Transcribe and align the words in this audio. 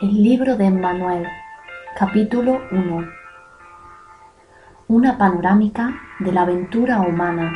El 0.00 0.22
libro 0.22 0.56
de 0.56 0.64
Emmanuel, 0.64 1.28
capítulo 1.94 2.62
1. 2.70 3.06
Una 4.88 5.18
panorámica 5.18 5.92
de 6.20 6.32
la 6.32 6.40
aventura 6.40 7.00
humana. 7.00 7.52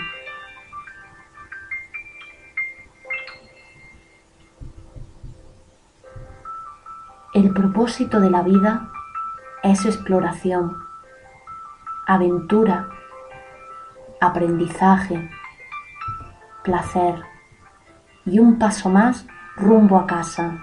El 7.33 7.55
propósito 7.55 8.20
de 8.20 8.29
la 8.29 8.43
vida 8.43 8.91
es 9.62 9.87
exploración, 9.87 10.77
aventura, 12.06 12.91
aprendizaje, 14.20 15.31
placer 16.62 17.23
y 18.27 18.39
un 18.39 18.59
paso 18.59 18.91
más 18.91 19.27
rumbo 19.56 19.97
a 19.97 20.06
casa. 20.06 20.61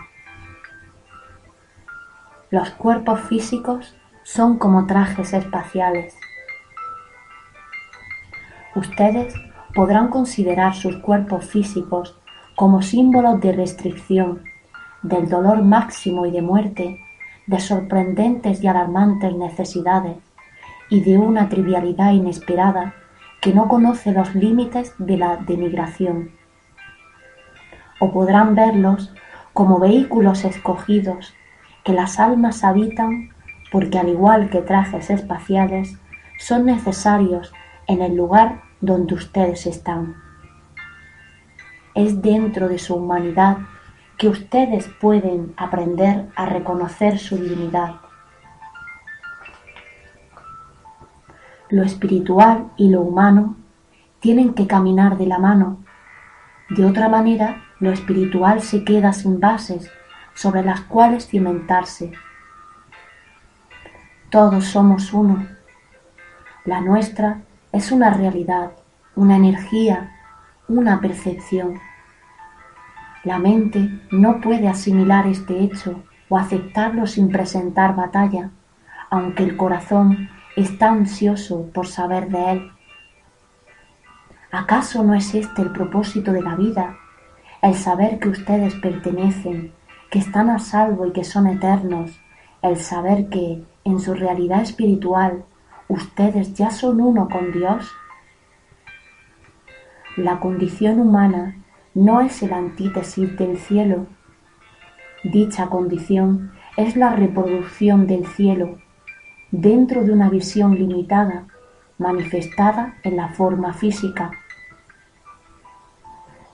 Los 2.52 2.70
cuerpos 2.72 3.22
físicos 3.22 3.96
son 4.24 4.58
como 4.58 4.86
trajes 4.86 5.32
espaciales. 5.32 6.18
Ustedes 8.76 9.34
podrán 9.74 10.10
considerar 10.10 10.76
sus 10.76 10.98
cuerpos 10.98 11.46
físicos 11.46 12.20
como 12.58 12.82
símbolos 12.82 13.40
de 13.40 13.54
restricción, 13.54 14.44
del 15.02 15.30
dolor 15.30 15.62
máximo 15.62 16.26
y 16.26 16.32
de 16.32 16.42
muerte, 16.42 17.00
de 17.48 17.60
sorprendentes 17.62 18.62
y 18.62 18.68
alarmantes 18.68 19.34
necesidades 19.34 20.18
y 20.90 21.00
de 21.00 21.18
una 21.18 21.48
trivialidad 21.48 22.12
inesperada 22.12 22.96
que 23.40 23.54
no 23.54 23.70
conoce 23.70 24.12
los 24.12 24.36
límites 24.36 24.94
de 24.98 25.18
la 25.18 25.38
denigración. 25.38 26.32
O 28.02 28.12
podrán 28.12 28.56
verlos 28.56 29.14
como 29.54 29.80
vehículos 29.80 30.44
escogidos 30.44 31.34
que 31.84 31.94
las 31.94 32.20
almas 32.20 32.64
habitan 32.64 33.32
porque 33.72 33.98
al 33.98 34.10
igual 34.10 34.50
que 34.50 34.62
trajes 34.62 35.10
espaciales 35.10 35.98
son 36.38 36.66
necesarios 36.66 37.54
en 37.88 38.02
el 38.02 38.16
lugar 38.16 38.62
donde 38.82 39.16
ustedes 39.16 39.66
están. 39.66 40.16
Es 41.96 42.22
dentro 42.22 42.68
de 42.68 42.80
su 42.80 42.96
humanidad 42.96 43.58
que 44.18 44.28
ustedes 44.28 44.88
pueden 45.00 45.54
aprender 45.58 46.28
a 46.36 46.46
reconocer 46.46 47.18
su 47.18 47.38
divinidad. 47.38 47.96
Lo 51.70 51.84
espiritual 51.84 52.68
y 52.76 52.90
lo 52.90 53.02
humano 53.02 53.56
tienen 54.20 54.54
que 54.54 54.68
caminar 54.68 55.18
de 55.18 55.26
la 55.26 55.40
mano. 55.40 55.78
De 56.70 56.86
otra 56.86 57.08
manera, 57.10 57.64
lo 57.80 57.92
espiritual 57.92 58.62
se 58.62 58.84
queda 58.84 59.14
sin 59.14 59.40
bases 59.40 59.90
sobre 60.34 60.64
las 60.64 60.82
cuales 60.82 61.28
cimentarse. 61.28 62.12
Todos 64.30 64.66
somos 64.66 65.14
uno. 65.14 65.48
La 66.66 66.80
nuestra 66.82 67.42
es 67.72 67.92
una 67.92 68.12
realidad, 68.12 68.72
una 69.16 69.36
energía, 69.36 70.16
una 70.68 71.02
percepción. 71.02 71.80
La 73.24 73.40
mente 73.40 74.02
no 74.10 74.40
puede 74.42 74.68
asimilar 74.68 75.28
este 75.28 75.60
hecho 75.60 76.04
o 76.30 76.38
aceptarlo 76.38 77.08
sin 77.08 77.30
presentar 77.30 77.96
batalla, 77.96 78.52
aunque 79.10 79.44
el 79.44 79.58
corazón 79.58 80.30
está 80.56 80.90
ansioso 80.90 81.70
por 81.74 81.88
saber 81.88 82.30
de 82.30 82.52
él. 82.52 82.72
¿Acaso 84.52 85.04
no 85.04 85.14
es 85.14 85.34
este 85.36 85.62
el 85.62 85.72
propósito 85.72 86.32
de 86.32 86.42
la 86.42 86.56
vida, 86.56 86.98
el 87.62 87.76
saber 87.76 88.20
que 88.20 88.30
ustedes 88.30 88.76
pertenecen, 88.76 89.74
que 90.12 90.20
están 90.20 90.50
a 90.50 90.60
salvo 90.60 91.08
y 91.08 91.14
que 91.14 91.24
son 91.24 91.48
eternos, 91.48 92.20
el 92.62 92.76
saber 92.76 93.30
que, 93.30 93.64
en 93.86 94.00
su 94.00 94.14
realidad 94.14 94.62
espiritual, 94.62 95.46
ustedes 95.88 96.54
ya 96.54 96.70
son 96.70 97.02
uno 97.02 97.30
con 97.30 97.54
Dios? 97.54 97.90
La 100.18 100.42
condición 100.42 101.00
humana 101.00 101.56
no 101.96 102.20
es 102.20 102.44
el 102.44 102.52
antítesis 102.52 103.38
del 103.38 103.58
cielo. 103.58 104.06
Dicha 105.24 105.68
condición 105.68 106.52
es 106.76 106.98
la 106.98 107.16
reproducción 107.16 108.06
del 108.06 108.28
cielo 108.28 108.80
dentro 109.52 110.04
de 110.04 110.12
una 110.12 110.30
visión 110.30 110.76
limitada, 110.76 111.46
manifestada 111.98 112.96
en 113.04 113.16
la 113.16 113.30
forma 113.30 113.74
física. 113.74 114.32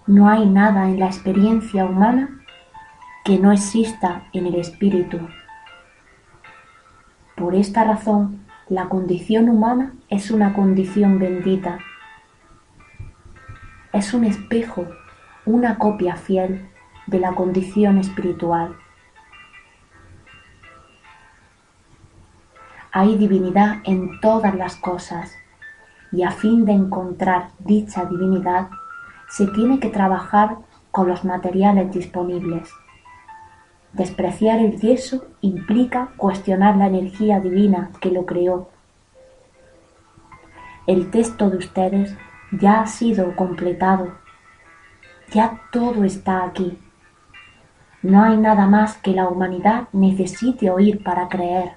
No 0.06 0.30
hay 0.30 0.46
nada 0.48 0.90
en 0.90 1.00
la 1.00 1.08
experiencia 1.08 1.86
humana 1.86 2.38
que 3.28 3.38
no 3.38 3.52
exista 3.52 4.24
en 4.32 4.46
el 4.46 4.56
espíritu. 4.56 5.20
Por 7.36 7.56
esta 7.56 7.84
razón, 7.84 8.46
la 8.70 8.88
condición 8.88 9.50
humana 9.50 9.92
es 10.08 10.32
una 10.32 10.54
condición 10.54 11.20
bendita. 11.20 11.80
Es 13.92 14.14
un 14.14 14.24
espejo, 14.24 14.88
una 15.46 15.78
copia 15.78 16.16
fiel 16.16 16.70
de 17.06 17.20
la 17.20 17.36
condición 17.36 17.98
espiritual. 17.98 18.78
Hay 22.94 23.18
divinidad 23.18 23.82
en 23.84 24.22
todas 24.22 24.56
las 24.56 24.78
cosas 24.78 25.36
y 26.14 26.24
a 26.24 26.32
fin 26.32 26.64
de 26.64 26.72
encontrar 26.72 27.50
dicha 27.60 28.06
divinidad 28.06 28.70
se 29.28 29.48
tiene 29.48 29.82
que 29.82 29.90
trabajar 29.90 30.60
con 30.92 31.10
los 31.10 31.26
materiales 31.26 31.92
disponibles. 31.92 32.72
Despreciar 33.94 34.60
el 34.60 34.80
yeso 34.80 35.26
implica 35.42 36.12
cuestionar 36.18 36.76
la 36.76 36.88
energía 36.88 37.40
divina 37.40 37.92
que 38.02 38.12
lo 38.12 38.26
creó. 38.26 38.70
El 40.86 41.10
texto 41.12 41.50
de 41.50 41.58
ustedes 41.58 42.16
ya 42.52 42.82
ha 42.82 42.88
sido 42.88 43.36
completado. 43.36 44.14
Ya 45.34 45.62
todo 45.72 46.04
está 46.04 46.44
aquí. 46.46 46.78
No 48.02 48.24
hay 48.24 48.38
nada 48.38 48.68
más 48.68 48.98
que 48.98 49.12
la 49.12 49.28
humanidad 49.28 49.88
necesite 49.92 50.70
oír 50.70 51.04
para 51.04 51.28
creer. 51.28 51.74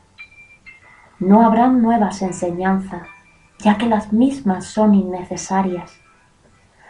No 1.18 1.44
habrán 1.44 1.82
nuevas 1.82 2.22
enseñanzas, 2.22 3.02
ya 3.58 3.76
que 3.78 3.86
las 3.86 4.12
mismas 4.12 4.66
son 4.66 4.94
innecesarias. 4.94 6.00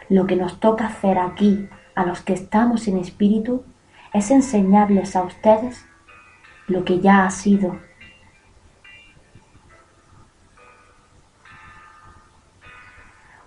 Lo 0.09 0.27
que 0.27 0.35
nos 0.35 0.59
toca 0.59 0.87
hacer 0.87 1.17
aquí, 1.17 1.67
a 1.95 2.05
los 2.05 2.21
que 2.21 2.33
estamos 2.33 2.87
en 2.87 2.97
espíritu, 2.97 3.63
es 4.13 4.29
enseñarles 4.29 5.15
a 5.15 5.23
ustedes 5.23 5.85
lo 6.67 6.83
que 6.83 6.99
ya 6.99 7.25
ha 7.25 7.31
sido. 7.31 7.79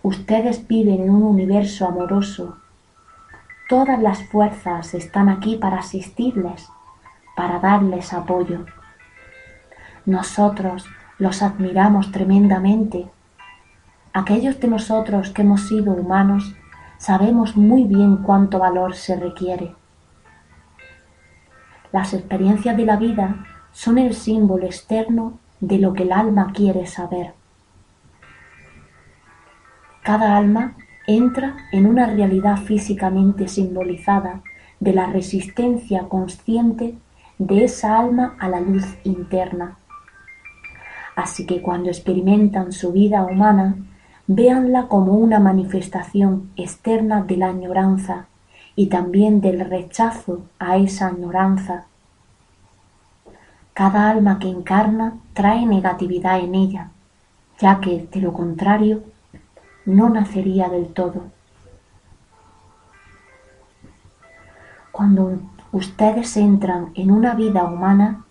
Ustedes 0.02 0.66
viven 0.66 1.02
en 1.02 1.10
un 1.10 1.22
universo 1.22 1.86
amoroso. 1.86 2.58
Todas 3.68 4.00
las 4.00 4.22
fuerzas 4.28 4.92
están 4.94 5.28
aquí 5.28 5.56
para 5.56 5.78
asistirles, 5.78 6.68
para 7.36 7.58
darles 7.58 8.12
apoyo. 8.12 8.66
Nosotros 10.04 10.86
los 11.18 11.42
admiramos 11.42 12.12
tremendamente. 12.12 13.06
Aquellos 14.12 14.60
de 14.60 14.68
nosotros 14.68 15.30
que 15.30 15.42
hemos 15.42 15.68
sido 15.68 15.92
humanos 15.92 16.54
sabemos 16.98 17.56
muy 17.56 17.84
bien 17.84 18.18
cuánto 18.18 18.58
valor 18.58 18.94
se 18.94 19.16
requiere. 19.16 19.74
Las 21.94 22.12
experiencias 22.12 22.76
de 22.76 22.86
la 22.86 22.96
vida 22.96 23.46
son 23.70 23.98
el 23.98 24.14
símbolo 24.14 24.66
externo 24.66 25.38
de 25.60 25.78
lo 25.78 25.92
que 25.92 26.02
el 26.02 26.10
alma 26.10 26.50
quiere 26.52 26.86
saber. 26.86 27.34
Cada 30.02 30.36
alma 30.36 30.76
entra 31.06 31.56
en 31.70 31.86
una 31.86 32.06
realidad 32.06 32.56
físicamente 32.56 33.46
simbolizada 33.46 34.42
de 34.80 34.92
la 34.92 35.06
resistencia 35.06 36.08
consciente 36.08 36.98
de 37.38 37.62
esa 37.62 37.96
alma 37.96 38.34
a 38.40 38.48
la 38.48 38.58
luz 38.58 38.86
interna. 39.04 39.76
Así 41.14 41.46
que 41.46 41.62
cuando 41.62 41.90
experimentan 41.90 42.72
su 42.72 42.90
vida 42.90 43.22
humana, 43.22 43.76
véanla 44.26 44.88
como 44.88 45.12
una 45.12 45.38
manifestación 45.38 46.50
externa 46.56 47.22
de 47.22 47.36
la 47.36 47.50
añoranza 47.50 48.26
y 48.76 48.88
también 48.88 49.40
del 49.40 49.60
rechazo 49.60 50.42
a 50.58 50.76
esa 50.76 51.08
añoranza 51.08 51.86
Cada 53.72 54.10
alma 54.10 54.38
que 54.38 54.48
encarna 54.48 55.14
trae 55.32 55.66
negatividad 55.66 56.38
en 56.38 56.54
ella, 56.54 56.90
ya 57.58 57.80
que, 57.80 58.06
de 58.10 58.20
lo 58.20 58.32
contrario, 58.32 59.02
no 59.84 60.08
nacería 60.08 60.68
del 60.68 60.92
todo. 60.92 61.24
Cuando 64.92 65.40
ustedes 65.72 66.36
entran 66.36 66.92
en 66.94 67.10
una 67.10 67.34
vida 67.34 67.64
humana, 67.64 68.24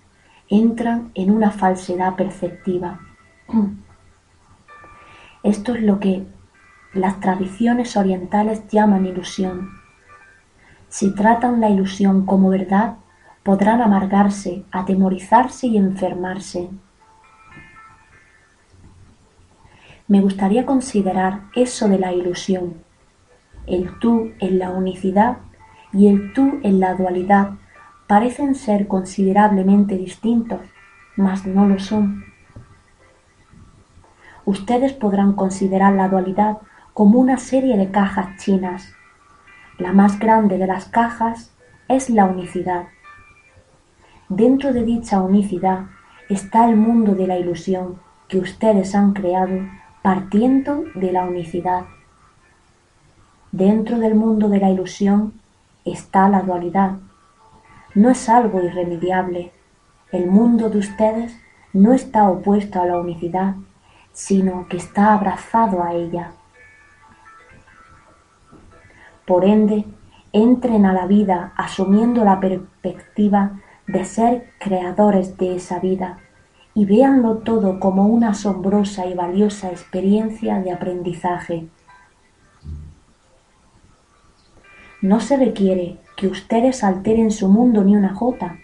entran 0.50 1.12
en 1.14 1.30
una 1.30 1.52
falsedad 1.52 2.16
perceptiva. 2.16 3.02
Esto 5.44 5.76
es 5.76 5.84
lo 5.84 6.00
que 6.00 6.26
las 6.94 7.20
tradiciones 7.20 7.98
orientales 7.98 8.66
llaman 8.70 9.06
ilusión. 9.06 9.83
Si 10.94 11.10
tratan 11.10 11.60
la 11.60 11.72
ilusión 11.72 12.24
como 12.24 12.50
verdad, 12.50 12.98
podrán 13.42 13.82
amargarse, 13.82 14.64
atemorizarse 14.72 15.66
y 15.66 15.76
enfermarse. 15.76 16.70
Me 20.08 20.22
gustaría 20.22 20.68
considerar 20.68 21.46
eso 21.56 21.88
de 21.88 21.98
la 21.98 22.14
ilusión, 22.14 22.76
el 23.66 23.98
tú 23.98 24.34
en 24.38 24.60
la 24.60 24.70
unicidad 24.70 25.40
y 25.94 26.10
el 26.10 26.32
tú 26.32 26.60
en 26.62 26.80
la 26.80 26.94
dualidad 26.94 27.54
parecen 28.06 28.54
ser 28.54 28.88
considerablemente 28.88 29.98
distintos, 29.98 30.62
mas 31.16 31.48
no 31.48 31.66
lo 31.66 31.80
son. 31.80 32.24
Ustedes 34.46 34.94
podrán 34.94 35.34
considerar 35.34 35.94
la 35.94 36.08
dualidad 36.08 36.60
como 36.94 37.18
una 37.18 37.38
serie 37.38 37.78
de 37.78 37.90
cajas 37.90 38.38
chinas. 38.38 38.94
La 39.80 39.92
más 39.92 40.20
grande 40.20 40.60
de 40.60 40.68
las 40.68 40.86
cajas 40.86 41.52
es 41.88 42.10
la 42.10 42.26
unicidad. 42.26 42.86
Dentro 44.30 44.72
de 44.72 44.84
dicha 44.84 45.20
unicidad 45.20 45.86
está 46.30 46.70
el 46.70 46.76
mundo 46.76 47.16
de 47.16 47.26
la 47.26 47.38
ilusión 47.40 48.00
que 48.28 48.38
ustedes 48.38 48.94
han 48.94 49.14
creado 49.14 49.68
partiendo 50.04 50.84
de 50.94 51.12
la 51.12 51.24
unicidad. 51.26 51.86
Dentro 53.52 53.98
del 53.98 54.14
mundo 54.14 54.48
de 54.48 54.60
la 54.60 54.70
ilusión 54.70 55.34
está 55.86 56.30
la 56.30 56.42
dualidad. 56.42 56.98
No 57.96 58.10
es 58.10 58.30
algo 58.30 58.62
irremediable. 58.62 59.52
El 60.12 60.28
mundo 60.28 60.70
de 60.70 60.80
ustedes 60.80 61.36
no 61.74 61.94
está 61.94 62.30
opuesto 62.30 62.80
a 62.80 62.86
la 62.86 62.98
unicidad, 62.98 63.56
sino 64.12 64.68
que 64.68 64.78
está 64.78 65.14
abrazado 65.14 65.84
a 65.84 65.94
ella. 65.94 66.32
Por 69.26 69.46
ende, 69.46 69.86
entren 70.34 70.86
a 70.86 70.94
la 70.94 71.06
vida 71.06 71.54
asumiendo 71.56 72.26
la 72.26 72.40
perspectiva 72.40 73.62
de 73.88 74.04
ser 74.06 74.50
creadores 74.60 75.38
de 75.38 75.56
esa 75.56 75.80
vida 75.80 76.18
y 76.74 76.86
véanlo 76.86 77.38
todo 77.38 77.80
como 77.80 78.08
una 78.08 78.30
asombrosa 78.30 79.06
y 79.06 79.14
valiosa 79.14 79.70
experiencia 79.70 80.60
de 80.60 80.72
aprendizaje. 80.72 81.68
No 85.02 85.20
se 85.20 85.38
requiere 85.38 85.98
que 86.16 86.28
ustedes 86.28 86.84
alteren 86.84 87.32
su 87.32 87.50
mundo 87.50 87.84
ni 87.84 87.96
una 87.96 88.16
jota. 88.16 88.58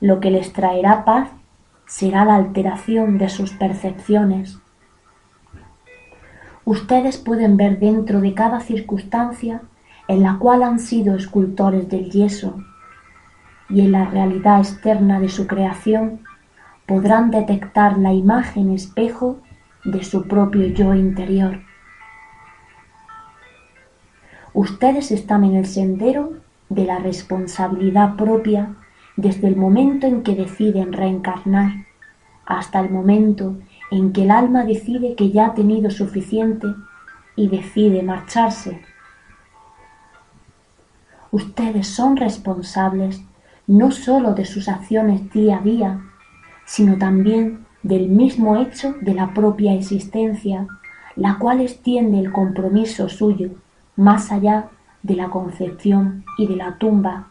Lo 0.00 0.20
que 0.20 0.30
les 0.30 0.52
traerá 0.52 1.04
paz 1.04 1.30
será 1.86 2.24
la 2.24 2.34
alteración 2.34 3.16
de 3.16 3.28
sus 3.28 3.52
percepciones. 3.52 4.58
Ustedes 6.64 7.16
pueden 7.18 7.56
ver 7.56 7.78
dentro 7.78 8.20
de 8.20 8.34
cada 8.34 8.60
circunstancia 8.60 9.62
en 10.08 10.22
la 10.22 10.38
cual 10.38 10.62
han 10.62 10.78
sido 10.78 11.16
escultores 11.16 11.88
del 11.88 12.10
yeso 12.10 12.62
y 13.68 13.80
en 13.80 13.92
la 13.92 14.04
realidad 14.04 14.60
externa 14.60 15.20
de 15.20 15.28
su 15.28 15.46
creación 15.46 16.20
podrán 16.86 17.30
detectar 17.30 17.98
la 17.98 18.12
imagen 18.12 18.70
espejo 18.70 19.38
de 19.84 20.04
su 20.04 20.28
propio 20.28 20.66
yo 20.66 20.94
interior. 20.94 21.60
Ustedes 24.52 25.10
están 25.10 25.44
en 25.44 25.56
el 25.56 25.66
sendero 25.66 26.34
de 26.68 26.84
la 26.84 26.98
responsabilidad 26.98 28.16
propia 28.16 28.74
desde 29.16 29.48
el 29.48 29.56
momento 29.56 30.06
en 30.06 30.22
que 30.22 30.34
deciden 30.34 30.92
reencarnar 30.92 31.86
hasta 32.44 32.80
el 32.80 32.90
momento 32.90 33.56
en 33.90 34.12
que 34.12 34.24
el 34.24 34.30
alma 34.30 34.64
decide 34.64 35.14
que 35.14 35.30
ya 35.30 35.46
ha 35.46 35.54
tenido 35.54 35.90
suficiente 35.90 36.66
y 37.36 37.48
decide 37.48 38.02
marcharse. 38.02 38.80
Ustedes 41.32 41.88
son 41.88 42.18
responsables 42.18 43.22
no 43.66 43.90
sólo 43.90 44.34
de 44.34 44.44
sus 44.44 44.68
acciones 44.68 45.32
día 45.32 45.56
a 45.56 45.62
día, 45.62 46.00
sino 46.66 46.98
también 46.98 47.64
del 47.82 48.08
mismo 48.08 48.56
hecho 48.56 48.94
de 49.00 49.14
la 49.14 49.32
propia 49.32 49.72
existencia, 49.72 50.66
la 51.16 51.38
cual 51.38 51.62
extiende 51.62 52.18
el 52.18 52.32
compromiso 52.32 53.08
suyo 53.08 53.50
más 53.96 54.30
allá 54.30 54.68
de 55.02 55.16
la 55.16 55.30
concepción 55.30 56.22
y 56.36 56.46
de 56.46 56.56
la 56.56 56.76
tumba. 56.76 57.28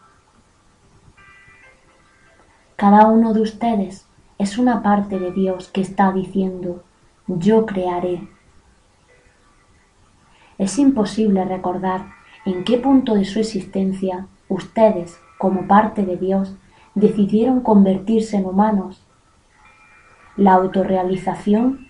Cada 2.74 3.06
uno 3.06 3.32
de 3.32 3.42
ustedes 3.42 4.04
es 4.36 4.58
una 4.58 4.82
parte 4.82 5.20
de 5.20 5.30
Dios 5.30 5.68
que 5.68 5.80
está 5.80 6.10
diciendo, 6.10 6.82
yo 7.28 7.66
crearé. 7.66 8.28
Es 10.58 10.76
imposible 10.80 11.44
recordar 11.44 12.21
en 12.44 12.64
qué 12.64 12.78
punto 12.78 13.14
de 13.14 13.24
su 13.24 13.38
existencia 13.38 14.26
ustedes, 14.48 15.20
como 15.38 15.66
parte 15.66 16.04
de 16.04 16.16
Dios, 16.16 16.56
decidieron 16.94 17.60
convertirse 17.60 18.36
en 18.36 18.46
humanos. 18.46 19.06
La 20.36 20.54
autorrealización 20.54 21.88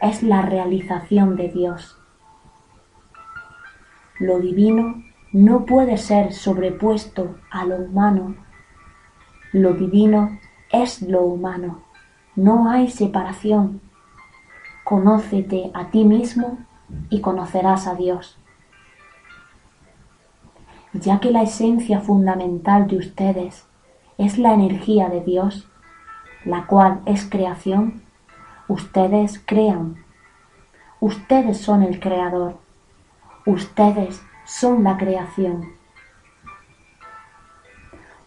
es 0.00 0.22
la 0.22 0.42
realización 0.42 1.36
de 1.36 1.48
Dios. 1.48 1.98
Lo 4.18 4.38
divino 4.38 5.02
no 5.32 5.64
puede 5.66 5.96
ser 5.96 6.32
sobrepuesto 6.32 7.36
a 7.50 7.64
lo 7.64 7.76
humano. 7.76 8.36
Lo 9.52 9.74
divino 9.74 10.38
es 10.70 11.02
lo 11.02 11.22
humano. 11.22 11.82
No 12.36 12.70
hay 12.70 12.90
separación. 12.90 13.80
Conócete 14.84 15.70
a 15.74 15.90
ti 15.90 16.04
mismo 16.04 16.58
y 17.10 17.20
conocerás 17.20 17.86
a 17.86 17.94
Dios. 17.94 18.38
Ya 20.94 21.18
que 21.18 21.32
la 21.32 21.42
esencia 21.42 22.00
fundamental 22.00 22.86
de 22.86 22.98
ustedes 22.98 23.66
es 24.16 24.38
la 24.38 24.54
energía 24.54 25.08
de 25.08 25.22
Dios, 25.22 25.68
la 26.44 26.66
cual 26.66 27.00
es 27.04 27.28
creación, 27.28 28.02
ustedes 28.68 29.42
crean. 29.44 30.04
Ustedes 31.00 31.60
son 31.60 31.82
el 31.82 31.98
creador. 31.98 32.58
Ustedes 33.44 34.22
son 34.46 34.84
la 34.84 34.96
creación. 34.96 35.72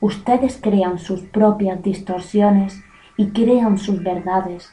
Ustedes 0.02 0.60
crean 0.62 1.00
sus 1.00 1.22
propias 1.22 1.82
distorsiones 1.82 2.84
y 3.16 3.30
crean 3.30 3.78
sus 3.78 4.04
verdades. 4.04 4.70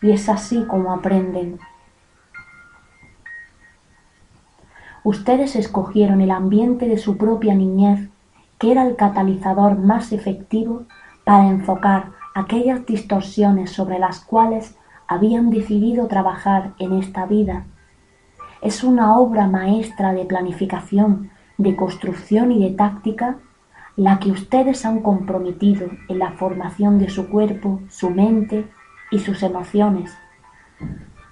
Y 0.00 0.10
es 0.12 0.28
así 0.30 0.64
como 0.66 0.92
aprenden. 0.92 1.60
Ustedes 5.04 5.56
escogieron 5.56 6.20
el 6.20 6.30
ambiente 6.30 6.86
de 6.86 6.98
su 6.98 7.16
propia 7.16 7.54
niñez, 7.54 8.08
que 8.58 8.72
era 8.72 8.86
el 8.86 8.96
catalizador 8.96 9.78
más 9.78 10.12
efectivo 10.12 10.82
para 11.24 11.48
enfocar 11.48 12.12
aquellas 12.34 12.84
distorsiones 12.86 13.70
sobre 13.70 13.98
las 13.98 14.20
cuales 14.20 14.76
habían 15.06 15.50
decidido 15.50 16.06
trabajar 16.06 16.74
en 16.78 16.92
esta 16.94 17.26
vida 17.26 17.64
es 18.60 18.82
una 18.82 19.16
obra 19.16 19.46
maestra 19.46 20.12
de 20.12 20.24
planificación, 20.24 21.30
de 21.58 21.76
construcción 21.76 22.50
y 22.52 22.60
de 22.62 22.74
táctica 22.74 23.38
la 23.96 24.18
que 24.18 24.30
ustedes 24.30 24.84
han 24.84 25.00
comprometido 25.00 25.88
en 26.08 26.18
la 26.18 26.32
formación 26.32 26.98
de 26.98 27.08
su 27.08 27.28
cuerpo, 27.28 27.80
su 27.88 28.10
mente 28.10 28.68
y 29.10 29.18
sus 29.18 29.42
emociones. 29.42 30.16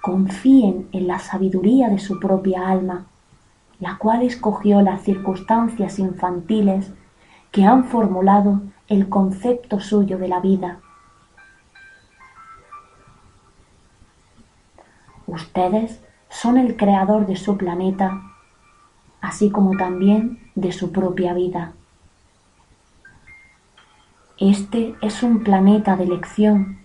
Confíen 0.01 0.89
en 0.91 1.07
la 1.07 1.19
sabiduría 1.19 1.89
de 1.89 1.99
su 1.99 2.19
propia 2.19 2.67
alma, 2.67 3.07
la 3.79 3.97
cual 3.97 4.23
escogió 4.23 4.81
las 4.81 5.03
circunstancias 5.03 5.99
infantiles 5.99 6.91
que 7.51 7.65
han 7.65 7.85
formulado 7.85 8.61
el 8.87 9.09
concepto 9.09 9.79
suyo 9.79 10.17
de 10.17 10.27
la 10.27 10.39
vida. 10.39 10.79
Ustedes 15.25 16.01
son 16.29 16.57
el 16.57 16.77
creador 16.77 17.25
de 17.25 17.35
su 17.35 17.57
planeta, 17.57 18.21
así 19.21 19.49
como 19.49 19.77
también 19.77 20.39
de 20.55 20.71
su 20.71 20.91
propia 20.91 21.33
vida. 21.33 21.73
Este 24.37 24.95
es 25.01 25.23
un 25.23 25.43
planeta 25.43 25.95
de 25.95 26.03
elección 26.03 26.79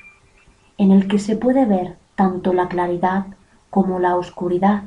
en 0.79 0.91
el 0.91 1.07
que 1.07 1.19
se 1.19 1.37
puede 1.37 1.67
ver 1.67 1.97
tanto 2.15 2.53
la 2.53 2.69
claridad 2.69 3.27
como 3.71 3.99
la 3.99 4.17
oscuridad 4.17 4.85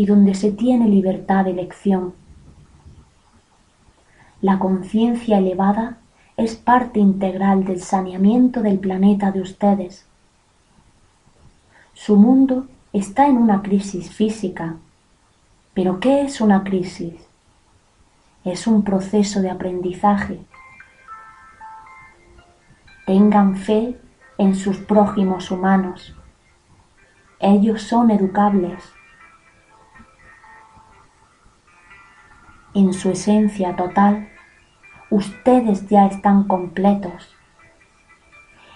y 0.00 0.06
donde 0.06 0.34
se 0.34 0.50
tiene 0.50 0.88
libertad 0.88 1.44
de 1.44 1.50
elección. 1.50 2.14
La 4.40 4.58
conciencia 4.58 5.36
elevada 5.36 5.98
es 6.38 6.54
parte 6.54 6.98
integral 6.98 7.66
del 7.66 7.82
saneamiento 7.82 8.62
del 8.62 8.78
planeta 8.78 9.30
de 9.30 9.42
ustedes. 9.42 10.06
Su 11.92 12.16
mundo 12.16 12.66
está 12.94 13.26
en 13.26 13.36
una 13.36 13.60
crisis 13.60 14.10
física. 14.10 14.76
¿Pero 15.74 16.00
qué 16.00 16.22
es 16.22 16.40
una 16.40 16.64
crisis? 16.64 17.16
Es 18.42 18.66
un 18.66 18.84
proceso 18.84 19.42
de 19.42 19.50
aprendizaje. 19.50 20.40
Tengan 23.04 23.54
fe 23.54 24.00
en 24.38 24.54
sus 24.54 24.78
prójimos 24.78 25.50
humanos. 25.50 26.16
Ellos 27.38 27.82
son 27.82 28.10
educables. 28.10 28.82
En 32.72 32.92
su 32.92 33.10
esencia 33.10 33.74
total, 33.74 34.28
ustedes 35.10 35.88
ya 35.88 36.06
están 36.06 36.44
completos. 36.44 37.34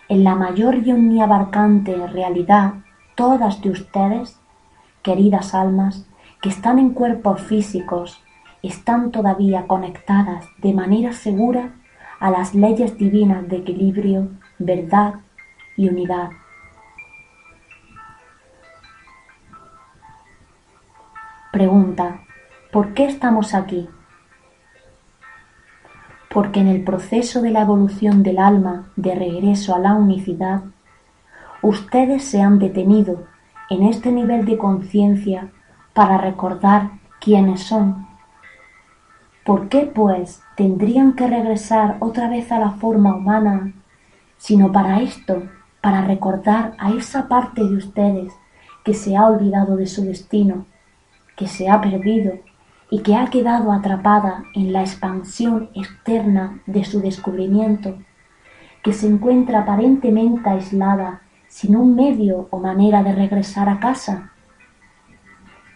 En 0.08 0.24
la 0.24 0.34
mayor 0.34 0.78
y 0.84 0.90
omniabarcante 0.90 2.04
realidad, 2.08 2.74
todas 3.14 3.62
de 3.62 3.70
ustedes, 3.70 4.40
queridas 5.02 5.54
almas, 5.54 6.08
que 6.42 6.48
están 6.48 6.80
en 6.80 6.90
cuerpos 6.90 7.40
físicos, 7.42 8.20
están 8.64 9.12
todavía 9.12 9.68
conectadas 9.68 10.44
de 10.58 10.72
manera 10.72 11.12
segura 11.12 11.70
a 12.18 12.30
las 12.30 12.52
leyes 12.52 12.98
divinas 12.98 13.48
de 13.48 13.58
equilibrio, 13.58 14.28
verdad 14.58 15.14
y 15.76 15.88
unidad. 15.88 16.30
Pregunta, 21.52 22.24
¿por 22.74 22.92
qué 22.92 23.04
estamos 23.04 23.54
aquí? 23.54 23.88
Porque 26.28 26.58
en 26.58 26.66
el 26.66 26.82
proceso 26.82 27.40
de 27.40 27.52
la 27.52 27.60
evolución 27.60 28.24
del 28.24 28.40
alma 28.40 28.90
de 28.96 29.14
regreso 29.14 29.76
a 29.76 29.78
la 29.78 29.94
unicidad, 29.94 30.64
ustedes 31.62 32.24
se 32.24 32.42
han 32.42 32.58
detenido 32.58 33.28
en 33.70 33.84
este 33.84 34.10
nivel 34.10 34.44
de 34.44 34.58
conciencia 34.58 35.52
para 35.92 36.18
recordar 36.18 36.90
quiénes 37.20 37.62
son. 37.62 38.08
¿Por 39.44 39.68
qué, 39.68 39.82
pues, 39.86 40.42
tendrían 40.56 41.12
que 41.12 41.28
regresar 41.28 41.98
otra 42.00 42.28
vez 42.28 42.50
a 42.50 42.58
la 42.58 42.72
forma 42.72 43.14
humana, 43.14 43.72
sino 44.36 44.72
para 44.72 45.00
esto, 45.00 45.44
para 45.80 46.00
recordar 46.02 46.74
a 46.78 46.90
esa 46.90 47.28
parte 47.28 47.62
de 47.62 47.76
ustedes 47.76 48.32
que 48.84 48.94
se 48.94 49.16
ha 49.16 49.28
olvidado 49.28 49.76
de 49.76 49.86
su 49.86 50.04
destino, 50.04 50.66
que 51.36 51.46
se 51.46 51.70
ha 51.70 51.80
perdido 51.80 52.32
y 52.90 53.00
que 53.00 53.16
ha 53.16 53.26
quedado 53.26 53.72
atrapada 53.72 54.44
en 54.54 54.72
la 54.72 54.80
expansión 54.82 55.70
externa 55.74 56.60
de 56.66 56.84
su 56.84 57.00
descubrimiento, 57.00 57.96
que 58.82 58.92
se 58.92 59.06
encuentra 59.06 59.60
aparentemente 59.60 60.48
aislada 60.48 61.22
sin 61.48 61.76
un 61.76 61.94
medio 61.94 62.48
o 62.50 62.58
manera 62.58 63.02
de 63.02 63.12
regresar 63.12 63.68
a 63.68 63.80
casa? 63.80 64.32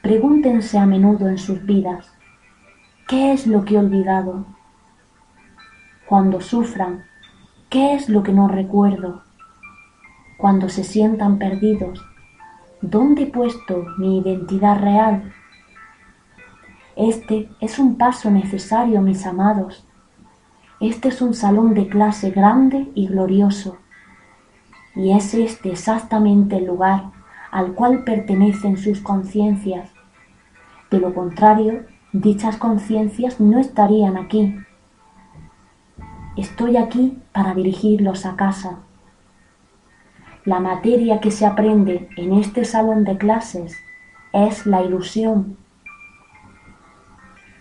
Pregúntense 0.03 0.79
a 0.79 0.87
menudo 0.87 1.29
en 1.29 1.39
sus 1.39 1.65
vidas, 1.65 2.13
¿qué 3.07 3.33
es 3.33 3.47
lo 3.47 3.65
que 3.65 3.75
he 3.75 3.79
olvidado? 3.79 4.45
Cuando 6.07 6.41
sufran, 6.41 7.05
¿qué 7.69 7.95
es 7.95 8.09
lo 8.09 8.23
que 8.23 8.33
no 8.33 8.49
recuerdo? 8.49 9.23
Cuando 10.37 10.69
se 10.69 10.85
sientan 10.85 11.39
perdidos, 11.39 12.01
¿dónde 12.81 13.23
he 13.23 13.27
puesto 13.27 13.85
mi 13.99 14.19
identidad 14.19 14.81
real? 14.81 15.33
Este 16.99 17.49
es 17.61 17.79
un 17.79 17.97
paso 17.97 18.29
necesario, 18.29 19.01
mis 19.01 19.25
amados. 19.25 19.87
Este 20.81 21.11
es 21.11 21.23
un 21.23 21.33
salón 21.33 21.73
de 21.73 21.87
clase 21.87 22.33
grande 22.33 22.91
y 22.97 23.07
glorioso. 23.07 23.79
Y 24.97 25.13
es 25.13 25.33
este 25.33 25.71
exactamente 25.71 26.57
el 26.57 26.65
lugar 26.65 27.13
al 27.53 27.75
cual 27.75 28.03
pertenecen 28.03 28.77
sus 28.77 29.01
conciencias. 29.01 29.93
De 30.91 30.99
lo 30.99 31.15
contrario, 31.15 31.85
dichas 32.13 32.57
conciencias 32.57 33.39
no 33.39 33.61
estarían 33.61 34.17
aquí. 34.17 34.57
Estoy 36.37 36.77
aquí 36.77 37.17
para 37.31 37.55
dirigirlos 37.55 38.27
a 38.27 38.35
casa. 38.35 38.81
La 40.45 40.59
materia 40.59 41.21
que 41.21 41.31
se 41.31 41.47
aprende 41.47 42.09
en 42.17 42.33
este 42.33 42.65
salón 42.65 43.05
de 43.05 43.17
clases 43.17 43.77
es 44.33 44.67
la 44.67 44.83
ilusión. 44.83 45.59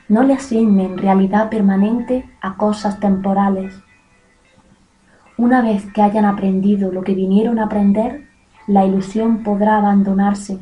No 0.10 0.24
le 0.24 0.34
asignen 0.34 0.98
realidad 0.98 1.50
permanente 1.50 2.30
a 2.42 2.56
cosas 2.56 3.00
temporales. 3.00 3.78
Una 5.38 5.62
vez 5.62 5.86
que 5.92 6.02
hayan 6.02 6.24
aprendido 6.24 6.92
lo 6.92 7.04
que 7.04 7.14
vinieron 7.14 7.60
a 7.60 7.66
aprender, 7.66 8.28
la 8.68 8.86
ilusión 8.86 9.44
podrá 9.44 9.78
abandonarse. 9.78 10.60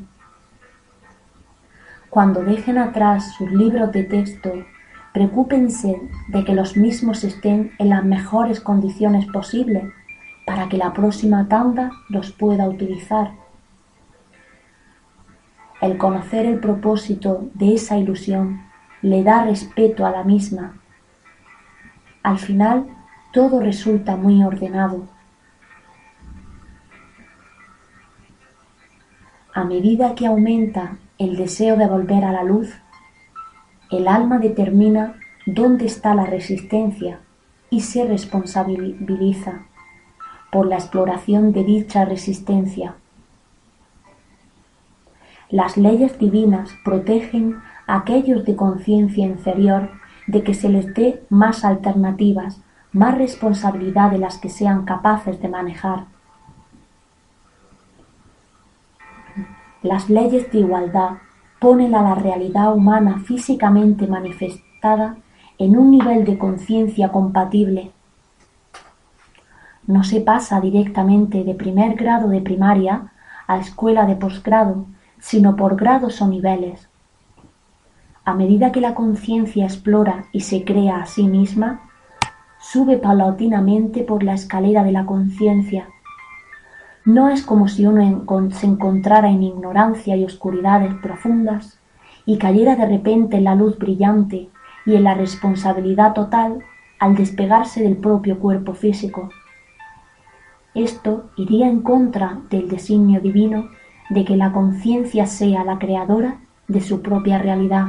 Cuando 2.09 2.43
dejen 2.43 2.77
atrás 2.77 3.35
sus 3.37 3.51
libros 3.51 3.91
de 3.91 4.03
texto, 4.03 4.51
preocúpense 5.13 6.01
de 6.29 6.43
que 6.43 6.55
los 6.55 6.75
mismos 6.75 7.23
estén 7.23 7.71
en 7.77 7.89
las 7.89 8.03
mejores 8.03 8.59
condiciones 8.59 9.27
posibles 9.27 9.83
para 10.45 10.69
que 10.69 10.77
la 10.77 10.91
próxima 10.91 11.47
tanda 11.47 11.91
los 12.09 12.31
pueda 12.31 12.67
utilizar. 12.67 13.31
El 15.81 15.97
conocer 15.97 16.45
el 16.45 16.59
propósito 16.59 17.47
de 17.53 17.75
esa 17.75 17.97
ilusión 17.97 18.64
le 19.05 19.21
da 19.21 19.43
respeto 19.43 20.03
a 20.03 20.09
la 20.09 20.23
misma. 20.23 20.73
Al 22.23 22.39
final, 22.39 22.87
todo 23.31 23.59
resulta 23.59 24.15
muy 24.15 24.43
ordenado. 24.43 25.07
A 29.53 29.63
medida 29.63 30.15
que 30.15 30.25
aumenta 30.25 30.97
el 31.19 31.37
deseo 31.37 31.77
de 31.77 31.85
volver 31.85 32.25
a 32.25 32.31
la 32.31 32.43
luz, 32.43 32.73
el 33.91 34.07
alma 34.07 34.39
determina 34.39 35.19
dónde 35.45 35.85
está 35.85 36.15
la 36.15 36.25
resistencia 36.25 37.19
y 37.69 37.81
se 37.81 38.07
responsabiliza 38.07 39.65
por 40.51 40.65
la 40.65 40.77
exploración 40.77 41.51
de 41.51 41.63
dicha 41.63 42.05
resistencia. 42.05 42.95
Las 45.51 45.77
leyes 45.77 46.17
divinas 46.17 46.71
protegen 46.83 47.61
aquellos 47.87 48.45
de 48.45 48.55
conciencia 48.55 49.25
inferior 49.25 49.89
de 50.27 50.43
que 50.43 50.53
se 50.53 50.69
les 50.69 50.93
dé 50.93 51.23
más 51.29 51.63
alternativas, 51.63 52.61
más 52.91 53.17
responsabilidad 53.17 54.11
de 54.11 54.17
las 54.17 54.37
que 54.37 54.49
sean 54.49 54.85
capaces 54.85 55.41
de 55.41 55.49
manejar. 55.49 56.05
Las 59.83 60.09
leyes 60.09 60.51
de 60.51 60.59
igualdad 60.59 61.17
ponen 61.59 61.93
a 61.93 62.01
la 62.01 62.15
realidad 62.15 62.73
humana 62.73 63.19
físicamente 63.19 64.07
manifestada 64.07 65.17
en 65.57 65.77
un 65.77 65.91
nivel 65.91 66.25
de 66.25 66.37
conciencia 66.37 67.11
compatible. 67.11 67.91
No 69.87 70.03
se 70.03 70.21
pasa 70.21 70.59
directamente 70.59 71.43
de 71.43 71.53
primer 71.53 71.95
grado 71.95 72.29
de 72.29 72.41
primaria 72.41 73.11
a 73.47 73.59
escuela 73.59 74.05
de 74.05 74.15
posgrado, 74.15 74.85
sino 75.19 75.55
por 75.55 75.75
grados 75.75 76.21
o 76.21 76.27
niveles. 76.27 76.89
A 78.25 78.33
medida 78.33 78.71
que 78.71 78.81
la 78.81 78.95
conciencia 78.95 79.65
explora 79.65 80.25
y 80.31 80.41
se 80.41 80.63
crea 80.63 80.97
a 80.97 81.05
sí 81.05 81.27
misma, 81.27 81.89
sube 82.59 82.97
paulatinamente 82.97 84.03
por 84.03 84.23
la 84.23 84.33
escalera 84.33 84.83
de 84.83 84.91
la 84.91 85.05
conciencia 85.05 85.87
no 87.05 87.29
es 87.29 87.43
como 87.43 87.67
si 87.67 87.85
uno 87.85 88.25
se 88.51 88.65
encontrara 88.65 89.29
en 89.29 89.43
ignorancia 89.43 90.17
y 90.17 90.25
oscuridades 90.25 90.93
profundas 90.95 91.79
y 92.25 92.39
cayera 92.39 92.75
de 92.75 92.87
repente 92.87 93.37
en 93.37 93.43
la 93.43 93.53
luz 93.53 93.77
brillante 93.77 94.49
y 94.87 94.95
en 94.95 95.03
la 95.03 95.13
responsabilidad 95.13 96.13
total 96.13 96.63
al 96.97 97.15
despegarse 97.15 97.83
del 97.83 97.97
propio 97.97 98.39
cuerpo 98.39 98.73
físico. 98.73 99.29
Esto 100.73 101.29
iría 101.37 101.69
en 101.69 101.81
contra 101.81 102.39
del 102.49 102.67
designio 102.67 103.21
divino 103.21 103.69
de 104.09 104.25
que 104.25 104.35
la 104.35 104.51
conciencia 104.51 105.27
sea 105.27 105.63
la 105.63 105.77
creadora 105.77 106.39
de 106.67 106.81
su 106.81 107.03
propia 107.03 107.37
realidad. 107.37 107.85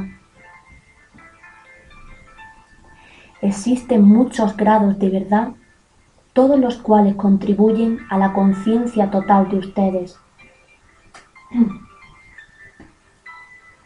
Existen 3.41 4.03
muchos 4.03 4.57
grados 4.57 4.97
de 4.99 5.09
verdad 5.09 5.49
todos 6.33 6.59
los 6.59 6.77
cuales 6.77 7.15
contribuyen 7.15 7.99
a 8.09 8.17
la 8.19 8.31
conciencia 8.31 9.09
total 9.09 9.49
de 9.49 9.57
ustedes. 9.57 10.19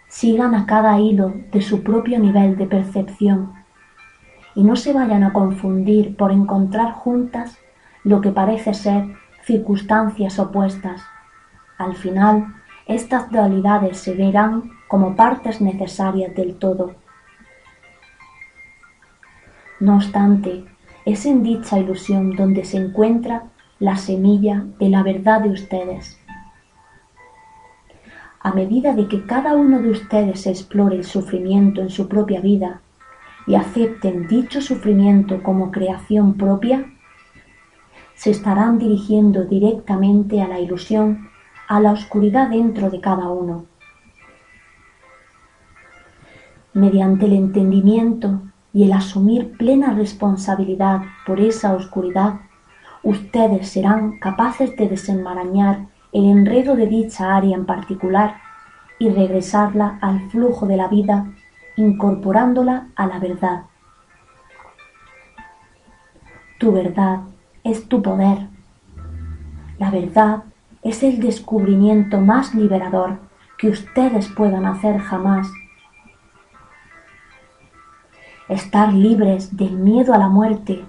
Sigan 0.09 0.53
a 0.55 0.65
cada 0.65 0.99
hilo 0.99 1.33
de 1.51 1.61
su 1.61 1.81
propio 1.81 2.19
nivel 2.19 2.57
de 2.57 2.65
percepción 2.65 3.53
y 4.53 4.63
no 4.63 4.75
se 4.75 4.91
vayan 4.91 5.23
a 5.23 5.31
confundir 5.31 6.17
por 6.17 6.31
encontrar 6.31 6.91
juntas 6.91 7.57
lo 8.03 8.19
que 8.19 8.31
parece 8.31 8.73
ser 8.73 9.15
circunstancias 9.45 10.37
opuestas. 10.37 11.01
Al 11.77 11.95
final, 11.95 12.53
estas 12.85 13.31
dualidades 13.31 13.97
se 13.97 14.13
verán 14.13 14.71
como 14.89 15.15
partes 15.15 15.61
necesarias 15.61 16.35
del 16.35 16.55
todo. 16.55 16.95
No 19.81 19.95
obstante, 19.95 20.63
es 21.05 21.25
en 21.25 21.41
dicha 21.41 21.79
ilusión 21.79 22.35
donde 22.35 22.65
se 22.65 22.77
encuentra 22.77 23.45
la 23.79 23.97
semilla 23.97 24.63
de 24.77 24.89
la 24.89 25.01
verdad 25.01 25.41
de 25.41 25.49
ustedes. 25.49 26.19
A 28.41 28.53
medida 28.53 28.93
de 28.93 29.07
que 29.07 29.25
cada 29.25 29.55
uno 29.55 29.81
de 29.81 29.89
ustedes 29.89 30.45
explore 30.45 30.97
el 30.97 31.03
sufrimiento 31.03 31.81
en 31.81 31.89
su 31.89 32.07
propia 32.07 32.41
vida 32.41 32.81
y 33.47 33.55
acepten 33.55 34.27
dicho 34.27 34.61
sufrimiento 34.61 35.41
como 35.41 35.71
creación 35.71 36.35
propia, 36.35 36.85
se 38.13 38.29
estarán 38.29 38.77
dirigiendo 38.77 39.45
directamente 39.45 40.43
a 40.43 40.47
la 40.47 40.59
ilusión, 40.59 41.27
a 41.67 41.79
la 41.79 41.91
oscuridad 41.91 42.51
dentro 42.51 42.91
de 42.91 43.01
cada 43.01 43.29
uno. 43.29 43.65
Mediante 46.75 47.25
el 47.25 47.33
entendimiento 47.33 48.41
y 48.73 48.83
el 48.83 48.93
asumir 48.93 49.57
plena 49.57 49.93
responsabilidad 49.93 51.01
por 51.25 51.39
esa 51.39 51.73
oscuridad, 51.73 52.41
ustedes 53.03 53.69
serán 53.69 54.19
capaces 54.19 54.75
de 54.77 54.87
desenmarañar 54.87 55.87
el 56.11 56.25
enredo 56.25 56.75
de 56.75 56.87
dicha 56.87 57.35
área 57.35 57.55
en 57.55 57.65
particular 57.65 58.37
y 58.99 59.09
regresarla 59.09 59.97
al 60.01 60.29
flujo 60.29 60.67
de 60.67 60.77
la 60.77 60.87
vida, 60.87 61.25
incorporándola 61.75 62.87
a 62.95 63.07
la 63.07 63.19
verdad. 63.19 63.63
Tu 66.59 66.71
verdad 66.71 67.21
es 67.63 67.87
tu 67.87 68.01
poder. 68.01 68.47
La 69.79 69.89
verdad 69.89 70.43
es 70.83 71.01
el 71.01 71.19
descubrimiento 71.19 72.19
más 72.19 72.53
liberador 72.53 73.19
que 73.57 73.69
ustedes 73.69 74.27
puedan 74.29 74.65
hacer 74.65 74.99
jamás 74.99 75.51
estar 78.51 78.93
libres 78.93 79.55
del 79.55 79.71
miedo 79.71 80.13
a 80.13 80.17
la 80.17 80.27
muerte, 80.27 80.83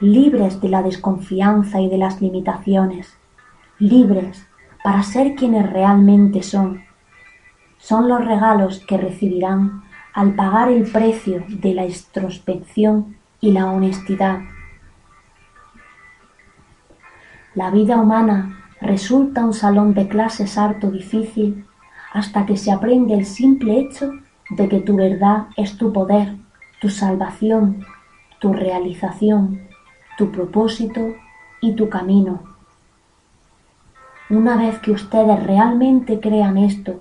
libres 0.00 0.60
de 0.60 0.68
la 0.68 0.82
desconfianza 0.82 1.80
y 1.80 1.88
de 1.88 1.98
las 1.98 2.20
limitaciones, 2.22 3.16
libres 3.78 4.46
para 4.82 5.02
ser 5.02 5.34
quienes 5.34 5.70
realmente 5.70 6.42
son. 6.42 6.82
Son 7.76 8.08
los 8.08 8.24
regalos 8.24 8.84
que 8.86 8.96
recibirán 8.96 9.82
al 10.14 10.34
pagar 10.34 10.70
el 10.70 10.90
precio 10.90 11.44
de 11.48 11.74
la 11.74 11.84
introspección 11.84 13.16
y 13.40 13.52
la 13.52 13.66
honestidad. 13.66 14.40
La 17.54 17.70
vida 17.70 17.96
humana 17.96 18.64
resulta 18.80 19.44
un 19.44 19.52
salón 19.52 19.92
de 19.92 20.08
clases 20.08 20.56
harto 20.56 20.90
difícil 20.90 21.66
hasta 22.12 22.46
que 22.46 22.56
se 22.56 22.72
aprende 22.72 23.14
el 23.14 23.26
simple 23.26 23.78
hecho 23.78 24.12
de 24.50 24.68
que 24.68 24.80
tu 24.80 24.96
verdad 24.96 25.48
es 25.56 25.76
tu 25.76 25.92
poder 25.92 26.36
tu 26.80 26.88
salvación, 26.88 27.84
tu 28.38 28.52
realización, 28.52 29.68
tu 30.16 30.30
propósito 30.30 31.14
y 31.60 31.74
tu 31.74 31.88
camino. 31.88 32.42
Una 34.30 34.56
vez 34.56 34.78
que 34.78 34.92
ustedes 34.92 35.42
realmente 35.44 36.20
crean 36.20 36.58
esto, 36.58 37.00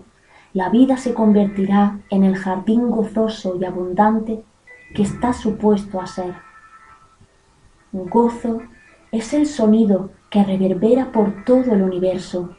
la 0.54 0.70
vida 0.70 0.98
se 0.98 1.14
convertirá 1.14 2.00
en 2.10 2.24
el 2.24 2.38
jardín 2.38 2.90
gozoso 2.90 3.58
y 3.60 3.66
abundante 3.66 4.44
que 4.96 5.04
está 5.04 5.34
supuesto 5.34 6.02
a 6.02 6.08
ser. 6.08 6.34
Gozo 7.92 8.62
es 9.12 9.34
el 9.34 9.46
sonido 9.46 10.12
que 10.30 10.44
reverbera 10.44 11.12
por 11.12 11.44
todo 11.44 11.74
el 11.74 11.82
universo. 11.82 12.56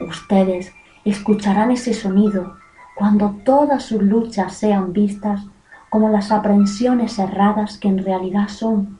Ustedes 0.00 0.72
escucharán 1.04 1.70
ese 1.70 1.94
sonido 1.94 2.56
cuando 2.94 3.36
todas 3.44 3.84
sus 3.84 4.02
luchas 4.02 4.54
sean 4.54 4.92
vistas 4.92 5.46
como 5.90 6.08
las 6.08 6.32
aprensiones 6.32 7.18
erradas 7.18 7.78
que 7.78 7.88
en 7.88 8.04
realidad 8.04 8.48
son. 8.48 8.98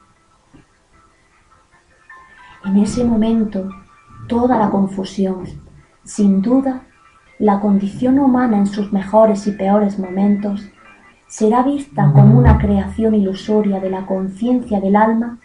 En 2.65 2.77
ese 2.79 3.05
momento, 3.05 3.69
toda 4.29 4.59
la 4.59 4.71
confusión, 4.71 5.45
sin 6.05 6.43
duda, 6.43 6.83
la 7.39 7.61
condición 7.61 8.19
humana 8.19 8.59
en 8.59 8.67
sus 8.67 8.93
mejores 8.93 9.47
y 9.47 9.53
peores 9.53 9.99
momentos, 9.99 10.69
será 11.27 11.63
vista 11.63 12.11
como 12.13 12.39
una 12.39 12.59
creación 12.59 13.15
ilusoria 13.15 13.81
de 13.81 13.91
la 13.91 14.07
conciencia 14.07 14.81
del 14.81 14.97
alma 14.97 15.39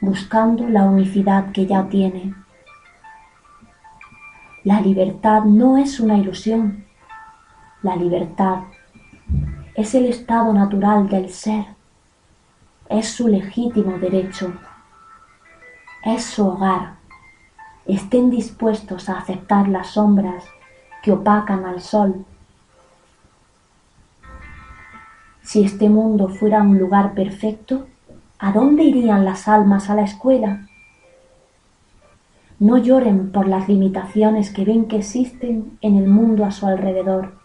buscando 0.00 0.68
la 0.68 0.84
unicidad 0.84 1.52
que 1.52 1.66
ya 1.66 1.88
tiene. 1.88 2.34
La 4.64 4.80
libertad 4.80 5.44
no 5.44 5.76
es 5.78 6.00
una 6.00 6.16
ilusión. 6.18 6.84
La 7.82 7.96
libertad 7.96 8.64
es 9.78 9.94
el 9.94 10.06
estado 10.06 10.52
natural 10.52 11.08
del 11.08 11.30
ser, 11.30 11.64
es 12.88 13.10
su 13.10 13.28
legítimo 13.28 13.96
derecho, 13.96 14.52
es 16.04 16.24
su 16.24 16.48
hogar. 16.48 16.94
Estén 17.86 18.28
dispuestos 18.28 19.08
a 19.08 19.18
aceptar 19.18 19.68
las 19.68 19.90
sombras 19.90 20.42
que 21.00 21.12
opacan 21.12 21.64
al 21.64 21.80
sol. 21.80 22.24
Si 25.42 25.62
este 25.62 25.88
mundo 25.88 26.28
fuera 26.28 26.60
un 26.60 26.76
lugar 26.76 27.14
perfecto, 27.14 27.86
¿a 28.40 28.50
dónde 28.50 28.82
irían 28.82 29.24
las 29.24 29.46
almas 29.46 29.88
a 29.90 29.94
la 29.94 30.02
escuela? 30.02 30.66
No 32.58 32.78
lloren 32.78 33.30
por 33.30 33.46
las 33.46 33.68
limitaciones 33.68 34.52
que 34.52 34.64
ven 34.64 34.88
que 34.88 34.96
existen 34.96 35.78
en 35.82 35.96
el 35.96 36.08
mundo 36.08 36.44
a 36.44 36.50
su 36.50 36.66
alrededor. 36.66 37.37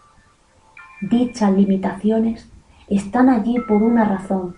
Dichas 1.10 1.52
limitaciones 1.52 2.48
están 2.88 3.28
allí 3.28 3.58
por 3.68 3.82
una 3.82 4.06
razón. 4.06 4.56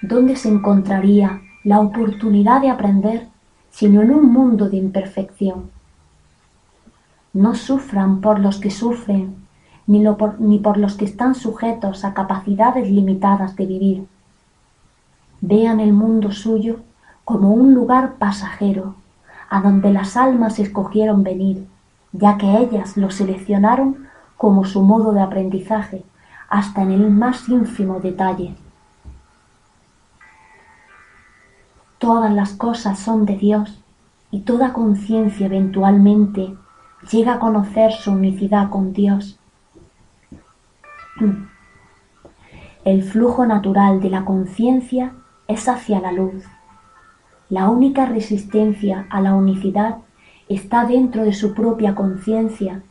¿Dónde 0.00 0.36
se 0.36 0.48
encontraría 0.48 1.40
la 1.64 1.80
oportunidad 1.80 2.60
de 2.60 2.70
aprender 2.70 3.26
sino 3.70 4.02
en 4.02 4.14
un 4.14 4.32
mundo 4.32 4.68
de 4.68 4.76
imperfección? 4.76 5.72
No 7.32 7.56
sufran 7.56 8.20
por 8.20 8.38
los 8.38 8.58
que 8.58 8.70
sufren, 8.70 9.34
ni, 9.88 10.04
por, 10.04 10.36
por 10.62 10.76
los 10.76 10.94
que 10.94 11.06
están 11.06 11.34
sujetos 11.34 12.04
a 12.04 12.14
capacidades 12.14 12.88
limitadas 12.88 13.56
de 13.56 13.66
vivir. 13.66 14.06
Vean 15.40 15.80
el 15.80 15.92
mundo 15.92 16.30
suyo 16.30 16.78
como 17.24 17.52
un 17.52 17.74
lugar 17.74 18.18
pasajero, 18.18 18.94
a 19.50 19.60
donde 19.60 19.92
las 19.92 20.16
almas 20.16 20.60
escogieron 20.60 21.24
venir 21.24 21.73
ya 22.14 22.38
que 22.38 22.58
ellas 22.58 22.96
lo 22.96 23.10
seleccionaron 23.10 24.06
como 24.36 24.64
su 24.64 24.82
modo 24.82 25.12
de 25.12 25.20
aprendizaje, 25.20 26.04
hasta 26.48 26.82
en 26.82 26.92
el 26.92 27.10
más 27.10 27.48
ínfimo 27.48 27.98
detalle. 28.00 28.54
Todas 31.98 32.32
las 32.32 32.52
cosas 32.52 32.98
son 33.00 33.26
de 33.26 33.36
Dios 33.36 33.82
y 34.30 34.40
toda 34.40 34.72
conciencia 34.72 35.46
eventualmente 35.46 36.54
llega 37.10 37.34
a 37.34 37.38
conocer 37.40 37.92
su 37.92 38.12
unicidad 38.12 38.70
con 38.70 38.92
Dios. 38.92 39.38
El 42.84 43.02
flujo 43.02 43.46
natural 43.46 44.00
de 44.00 44.10
la 44.10 44.24
conciencia 44.24 45.14
es 45.48 45.68
hacia 45.68 46.00
la 46.00 46.12
luz. 46.12 46.44
La 47.48 47.68
única 47.70 48.06
resistencia 48.06 49.06
a 49.10 49.20
la 49.20 49.34
unicidad 49.34 49.98
está 50.48 50.84
dentro 50.84 51.24
de 51.24 51.32
su 51.32 51.54
propia 51.54 51.94
conciencia. 51.94 52.82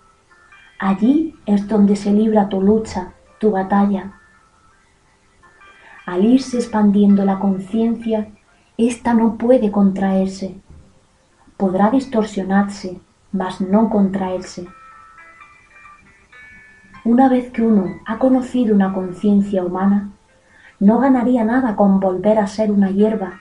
Allí 0.79 1.35
es 1.45 1.67
donde 1.67 1.95
se 1.95 2.11
libra 2.11 2.49
tu 2.49 2.61
lucha, 2.61 3.13
tu 3.39 3.51
batalla. 3.51 4.13
Al 6.05 6.25
irse 6.25 6.57
expandiendo 6.57 7.23
la 7.23 7.39
conciencia, 7.39 8.27
ésta 8.77 9.13
no 9.13 9.37
puede 9.37 9.71
contraerse. 9.71 10.59
Podrá 11.57 11.91
distorsionarse, 11.91 12.99
mas 13.31 13.61
no 13.61 13.89
contraerse. 13.89 14.67
Una 17.05 17.29
vez 17.29 17.51
que 17.51 17.61
uno 17.61 17.99
ha 18.05 18.17
conocido 18.17 18.73
una 18.73 18.93
conciencia 18.93 19.63
humana, 19.63 20.11
no 20.79 20.99
ganaría 20.99 21.43
nada 21.43 21.75
con 21.75 21.99
volver 21.99 22.39
a 22.39 22.47
ser 22.47 22.71
una 22.71 22.91
hierba, 22.91 23.39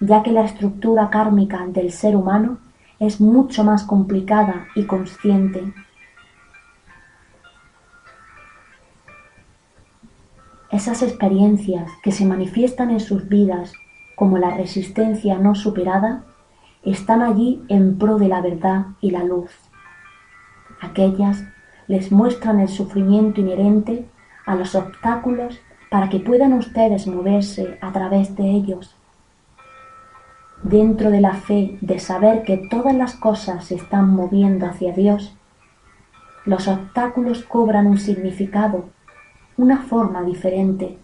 ya 0.00 0.22
que 0.22 0.32
la 0.32 0.44
estructura 0.44 1.10
kármica 1.10 1.66
del 1.66 1.90
ser 1.90 2.14
humano 2.14 2.58
es 3.06 3.20
mucho 3.20 3.64
más 3.64 3.84
complicada 3.84 4.66
y 4.74 4.84
consciente. 4.84 5.72
Esas 10.70 11.02
experiencias 11.02 11.90
que 12.02 12.12
se 12.12 12.26
manifiestan 12.26 12.90
en 12.90 13.00
sus 13.00 13.28
vidas 13.28 13.72
como 14.16 14.38
la 14.38 14.56
resistencia 14.56 15.38
no 15.38 15.54
superada 15.54 16.24
están 16.82 17.22
allí 17.22 17.62
en 17.68 17.98
pro 17.98 18.18
de 18.18 18.28
la 18.28 18.40
verdad 18.40 18.86
y 19.00 19.10
la 19.10 19.24
luz. 19.24 19.50
Aquellas 20.80 21.44
les 21.86 22.10
muestran 22.10 22.60
el 22.60 22.68
sufrimiento 22.68 23.40
inherente 23.40 24.08
a 24.46 24.54
los 24.54 24.74
obstáculos 24.74 25.60
para 25.90 26.08
que 26.08 26.20
puedan 26.20 26.52
ustedes 26.52 27.06
moverse 27.06 27.78
a 27.80 27.92
través 27.92 28.34
de 28.36 28.50
ellos 28.50 28.96
dentro 30.64 31.10
de 31.10 31.20
la 31.20 31.34
fe 31.34 31.78
de 31.80 32.00
saber 32.00 32.42
que 32.42 32.56
todas 32.56 32.94
las 32.94 33.14
cosas 33.14 33.66
se 33.66 33.76
están 33.76 34.10
moviendo 34.10 34.66
hacia 34.66 34.92
Dios, 34.92 35.36
los 36.44 36.66
obstáculos 36.68 37.44
cobran 37.44 37.86
un 37.86 37.98
significado, 37.98 38.86
una 39.56 39.78
forma 39.78 40.22
diferente. 40.22 40.98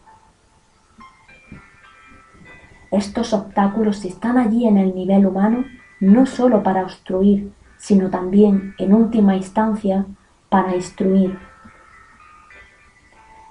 Estos 2.90 3.32
obstáculos 3.32 4.04
están 4.04 4.36
allí 4.38 4.66
en 4.66 4.76
el 4.76 4.94
nivel 4.94 5.26
humano 5.26 5.64
no 6.00 6.24
sólo 6.24 6.62
para 6.62 6.82
obstruir, 6.82 7.52
sino 7.76 8.08
también, 8.08 8.74
en 8.78 8.94
última 8.94 9.36
instancia, 9.36 10.06
para 10.48 10.74
instruir. 10.74 11.38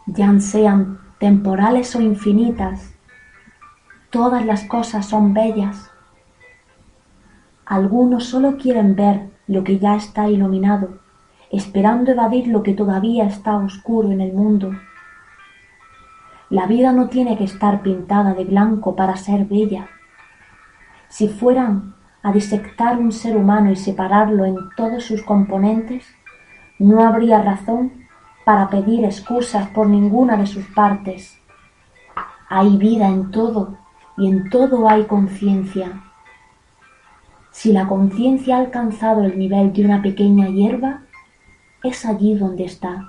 Ya 0.08 0.38
sean 0.40 1.00
temporales 1.20 1.96
o 1.96 2.02
infinitas, 2.02 2.96
todas 4.10 4.44
las 4.46 4.64
cosas 4.64 5.06
son 5.06 5.34
bellas. 5.34 5.92
Algunos 7.70 8.26
solo 8.26 8.58
quieren 8.58 8.96
ver 8.96 9.30
lo 9.46 9.64
que 9.64 9.78
ya 9.78 9.96
está 9.96 10.28
iluminado, 10.28 10.98
esperando 11.52 12.12
evadir 12.12 12.48
lo 12.48 12.64
que 12.64 12.74
todavía 12.74 13.28
está 13.28 13.58
oscuro 13.58 14.10
en 14.10 14.22
el 14.22 14.34
mundo. 14.34 14.72
La 16.50 16.66
vida 16.66 16.92
no 16.94 17.10
tiene 17.10 17.38
que 17.38 17.44
estar 17.44 17.84
pintada 17.84 18.34
de 18.34 18.44
blanco 18.44 18.96
para 18.96 19.16
ser 19.18 19.46
bella. 19.46 19.88
Si 21.10 21.28
fueran 21.28 21.94
a 22.24 22.32
disectar 22.32 22.98
un 22.98 23.12
ser 23.12 23.38
humano 23.38 23.70
y 23.70 23.76
separarlo 23.76 24.46
en 24.46 24.58
todos 24.76 25.04
sus 25.04 25.22
componentes, 25.22 26.08
no 26.80 27.06
habría 27.06 27.40
razón 27.44 28.08
para 28.46 28.68
pedir 28.70 29.06
excusas 29.06 29.68
por 29.68 29.86
ninguna 29.88 30.38
de 30.38 30.48
sus 30.48 30.66
partes. 30.66 31.40
Hay 32.50 32.78
vida 32.78 33.10
en 33.10 33.30
todo 33.30 33.78
y 34.18 34.28
en 34.28 34.50
todo 34.50 34.90
hay 34.90 35.04
conciencia. 35.04 36.09
Si 37.60 37.74
la 37.74 37.90
conciencia 37.90 38.56
ha 38.56 38.60
alcanzado 38.60 39.26
el 39.26 39.38
nivel 39.38 39.74
de 39.74 39.84
una 39.84 40.02
pequeña 40.02 40.48
hierba, 40.48 41.02
es 41.84 42.06
allí 42.06 42.34
donde 42.36 42.64
está. 42.64 43.06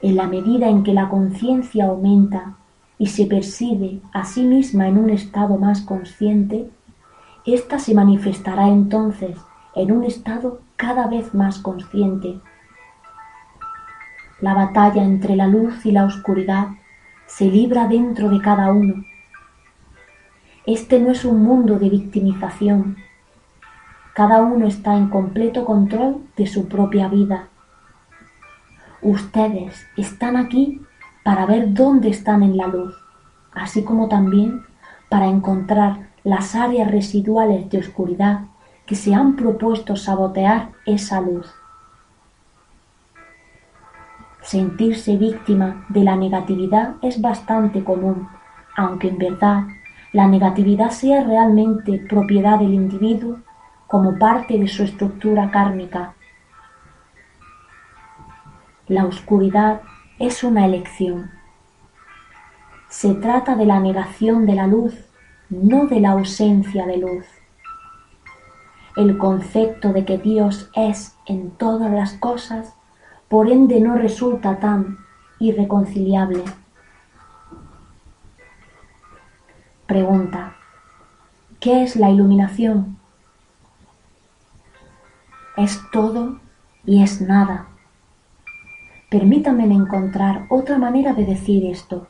En 0.00 0.14
la 0.14 0.28
medida 0.28 0.68
en 0.68 0.84
que 0.84 0.94
la 0.94 1.08
conciencia 1.08 1.86
aumenta 1.86 2.54
y 2.98 3.08
se 3.08 3.26
percibe 3.26 3.98
a 4.12 4.24
sí 4.24 4.44
misma 4.44 4.86
en 4.86 4.98
un 4.98 5.10
estado 5.10 5.58
más 5.58 5.80
consciente, 5.80 6.70
ésta 7.44 7.80
se 7.80 7.92
manifestará 7.92 8.68
entonces 8.68 9.36
en 9.74 9.90
un 9.90 10.04
estado 10.04 10.60
cada 10.76 11.08
vez 11.08 11.34
más 11.34 11.58
consciente. 11.58 12.38
La 14.40 14.54
batalla 14.54 15.02
entre 15.02 15.34
la 15.34 15.48
luz 15.48 15.84
y 15.84 15.90
la 15.90 16.04
oscuridad 16.04 16.68
se 17.26 17.46
libra 17.46 17.88
dentro 17.88 18.28
de 18.28 18.40
cada 18.40 18.70
uno. 18.70 19.04
Este 20.66 21.00
no 21.00 21.10
es 21.10 21.24
un 21.24 21.42
mundo 21.42 21.80
de 21.80 21.90
victimización. 21.90 22.96
Cada 24.14 24.42
uno 24.42 24.66
está 24.66 24.96
en 24.96 25.08
completo 25.08 25.64
control 25.64 26.18
de 26.36 26.46
su 26.46 26.68
propia 26.68 27.08
vida. 27.08 27.48
Ustedes 29.00 29.84
están 29.96 30.36
aquí 30.36 30.80
para 31.24 31.46
ver 31.46 31.74
dónde 31.74 32.10
están 32.10 32.44
en 32.44 32.56
la 32.56 32.68
luz, 32.68 32.94
así 33.52 33.82
como 33.82 34.08
también 34.08 34.62
para 35.08 35.26
encontrar 35.26 36.10
las 36.22 36.54
áreas 36.54 36.88
residuales 36.88 37.68
de 37.68 37.78
oscuridad 37.78 38.42
que 38.86 38.94
se 38.94 39.14
han 39.14 39.34
propuesto 39.34 39.96
sabotear 39.96 40.70
esa 40.86 41.20
luz. 41.20 41.52
Sentirse 44.42 45.16
víctima 45.16 45.86
de 45.88 46.04
la 46.04 46.14
negatividad 46.14 46.94
es 47.02 47.20
bastante 47.20 47.82
común, 47.82 48.28
aunque 48.76 49.08
en 49.08 49.18
verdad 49.18 49.64
la 50.12 50.26
negatividad 50.26 50.90
sea 50.90 51.24
realmente 51.24 51.98
propiedad 52.08 52.58
del 52.58 52.74
individuo 52.74 53.38
como 53.86 54.18
parte 54.18 54.58
de 54.58 54.68
su 54.68 54.82
estructura 54.82 55.50
kármica. 55.50 56.14
La 58.88 59.06
oscuridad 59.06 59.80
es 60.18 60.44
una 60.44 60.66
elección. 60.66 61.30
Se 62.88 63.14
trata 63.14 63.56
de 63.56 63.64
la 63.64 63.80
negación 63.80 64.44
de 64.44 64.54
la 64.54 64.66
luz 64.66 64.94
no 65.52 65.86
de 65.86 66.00
la 66.00 66.12
ausencia 66.12 66.86
de 66.86 66.96
luz. 66.96 67.26
El 68.96 69.18
concepto 69.18 69.92
de 69.92 70.04
que 70.06 70.16
Dios 70.16 70.70
es 70.74 71.14
en 71.26 71.50
todas 71.50 71.90
las 71.90 72.14
cosas, 72.14 72.74
por 73.28 73.50
ende 73.50 73.80
no 73.80 73.96
resulta 73.96 74.58
tan 74.58 74.98
irreconciliable. 75.38 76.42
Pregunta. 79.92 80.56
¿Qué 81.60 81.82
es 81.82 81.96
la 81.96 82.08
iluminación? 82.08 82.96
Es 85.54 85.82
todo 85.92 86.40
y 86.86 87.02
es 87.02 87.20
nada. 87.20 87.66
Permítanme 89.10 89.64
encontrar 89.64 90.46
otra 90.48 90.78
manera 90.78 91.12
de 91.12 91.26
decir 91.26 91.66
esto. 91.66 92.06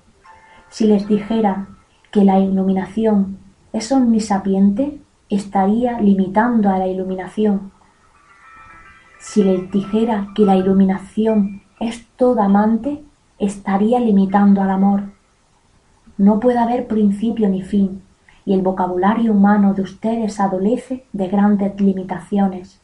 Si 0.69 0.87
les 0.87 1.09
dijera 1.09 1.71
que 2.13 2.23
la 2.23 2.39
iluminación 2.39 3.39
es 3.73 3.91
omnisapiente, 3.91 5.01
estaría 5.29 6.01
limitando 6.01 6.71
a 6.71 6.79
la 6.79 6.87
iluminación. 6.87 7.73
Si 9.19 9.43
les 9.43 9.69
dijera 9.73 10.29
que 10.37 10.45
la 10.45 10.55
iluminación 10.55 11.63
es 11.81 12.07
toda 12.15 12.45
amante, 12.45 13.03
estaría 13.41 13.99
limitando 13.99 14.63
al 14.63 14.71
amor. 14.71 15.03
No 16.19 16.41
puede 16.41 16.59
haber 16.59 16.87
principio 16.87 17.49
ni 17.49 17.63
fin, 17.63 18.03
y 18.45 18.55
el 18.55 18.63
vocabulario 18.63 19.33
humano 19.33 19.75
de 19.75 19.83
ustedes 19.83 20.41
adolece 20.41 21.05
de 21.13 21.29
grandes 21.29 21.81
limitaciones. 21.81 22.81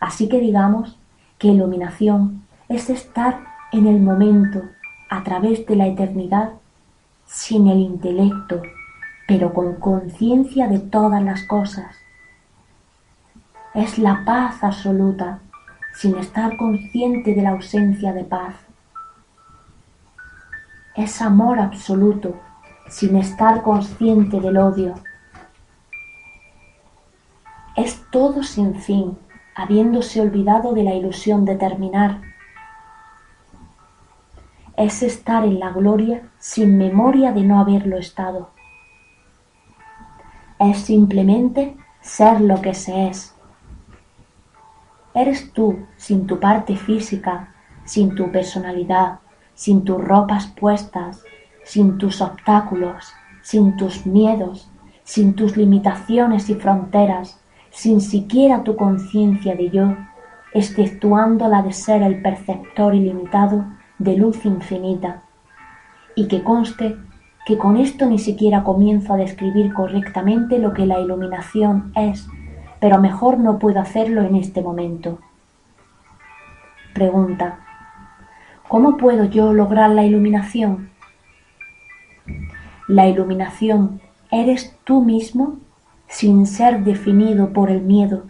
Así 0.00 0.28
que 0.28 0.40
digamos 0.40 0.98
que 1.38 1.48
iluminación 1.48 2.42
es 2.68 2.90
estar 2.90 3.40
en 3.72 3.86
el 3.86 4.00
momento, 4.00 4.62
a 5.10 5.22
través 5.22 5.66
de 5.66 5.76
la 5.76 5.86
eternidad, 5.86 6.52
sin 7.26 7.68
el 7.68 7.78
intelecto, 7.78 8.62
pero 9.26 9.52
con 9.52 9.74
conciencia 9.76 10.68
de 10.68 10.78
todas 10.78 11.22
las 11.22 11.44
cosas. 11.44 11.94
Es 13.74 13.98
la 13.98 14.24
paz 14.24 14.62
absoluta, 14.62 15.40
sin 15.94 16.16
estar 16.16 16.56
consciente 16.56 17.34
de 17.34 17.42
la 17.42 17.50
ausencia 17.50 18.12
de 18.12 18.24
paz. 18.24 18.54
Es 20.98 21.22
amor 21.22 21.58
absoluto, 21.60 22.34
sin 22.88 23.16
estar 23.16 23.62
consciente 23.62 24.38
del 24.40 24.58
odio. 24.58 24.96
Es 27.74 28.04
todo 28.10 28.42
sin 28.42 28.74
fin, 28.74 29.16
habiéndose 29.54 30.20
olvidado 30.20 30.74
de 30.74 30.82
la 30.82 30.94
ilusión 30.94 31.46
de 31.46 31.56
terminar 31.56 32.28
es 34.78 35.02
estar 35.02 35.44
en 35.44 35.58
la 35.58 35.70
gloria 35.70 36.30
sin 36.38 36.78
memoria 36.78 37.32
de 37.32 37.42
no 37.42 37.60
haberlo 37.60 37.98
estado. 37.98 38.50
Es 40.60 40.78
simplemente 40.78 41.76
ser 42.00 42.40
lo 42.40 42.62
que 42.62 42.74
se 42.74 43.08
es. 43.08 43.34
Eres 45.14 45.52
tú 45.52 45.84
sin 45.96 46.28
tu 46.28 46.38
parte 46.38 46.76
física, 46.76 47.52
sin 47.84 48.14
tu 48.14 48.30
personalidad, 48.30 49.18
sin 49.58 49.82
tus 49.82 49.98
ropas 50.00 50.46
puestas, 50.46 51.24
sin 51.64 51.98
tus 51.98 52.20
obstáculos, 52.20 53.12
sin 53.42 53.76
tus 53.76 54.06
miedos, 54.06 54.70
sin 55.02 55.34
tus 55.34 55.56
limitaciones 55.56 56.48
y 56.48 56.54
fronteras, 56.54 57.40
sin 57.70 58.00
siquiera 58.00 58.62
tu 58.62 58.76
conciencia 58.76 59.56
de 59.56 59.70
yo, 59.70 59.96
exceptuando 60.54 61.48
la 61.48 61.62
de 61.62 61.72
ser 61.72 62.02
el 62.02 62.22
perceptor 62.22 62.94
ilimitado 62.94 63.64
de 63.98 64.16
luz 64.16 64.44
infinita, 64.44 65.24
y 66.14 66.28
que 66.28 66.44
conste 66.44 66.96
que 67.44 67.58
con 67.58 67.76
esto 67.78 68.06
ni 68.06 68.20
siquiera 68.20 68.62
comienzo 68.62 69.14
a 69.14 69.16
describir 69.16 69.74
correctamente 69.74 70.60
lo 70.60 70.72
que 70.72 70.86
la 70.86 71.00
iluminación 71.00 71.90
es, 71.96 72.28
pero 72.78 73.00
mejor 73.00 73.40
no 73.40 73.58
puedo 73.58 73.80
hacerlo 73.80 74.22
en 74.22 74.36
este 74.36 74.62
momento. 74.62 75.18
Pregunta. 76.94 77.67
¿Cómo 78.68 78.98
puedo 78.98 79.24
yo 79.24 79.54
lograr 79.54 79.88
la 79.88 80.04
iluminación? 80.04 80.90
La 82.86 83.08
iluminación 83.08 84.02
eres 84.30 84.76
tú 84.84 85.02
mismo 85.02 85.56
sin 86.06 86.46
ser 86.46 86.84
definido 86.84 87.54
por 87.54 87.70
el 87.70 87.80
miedo. 87.80 88.24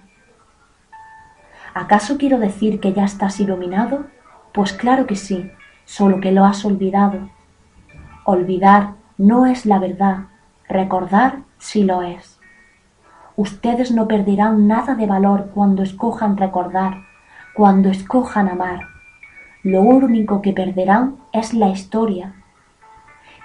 ¿Acaso 1.74 2.18
quiero 2.18 2.38
decir 2.38 2.78
que 2.78 2.92
ya 2.92 3.04
estás 3.04 3.40
iluminado? 3.40 4.06
Pues 4.52 4.72
claro 4.72 5.08
que 5.08 5.16
sí, 5.16 5.50
solo 5.84 6.20
que 6.20 6.30
lo 6.30 6.44
has 6.44 6.64
olvidado. 6.64 7.30
Olvidar 8.24 8.94
no 9.16 9.44
es 9.44 9.66
la 9.66 9.80
verdad, 9.80 10.26
recordar 10.68 11.40
sí 11.58 11.82
lo 11.82 12.02
es. 12.02 12.38
Ustedes 13.34 13.90
no 13.90 14.06
perderán 14.06 14.68
nada 14.68 14.94
de 14.94 15.06
valor 15.06 15.50
cuando 15.52 15.82
escojan 15.82 16.36
recordar, 16.36 17.06
cuando 17.54 17.88
escojan 17.88 18.48
amar. 18.48 18.97
Lo 19.62 19.80
único 19.82 20.40
que 20.42 20.52
perderán 20.52 21.16
es 21.32 21.54
la 21.54 21.68
historia. 21.68 22.34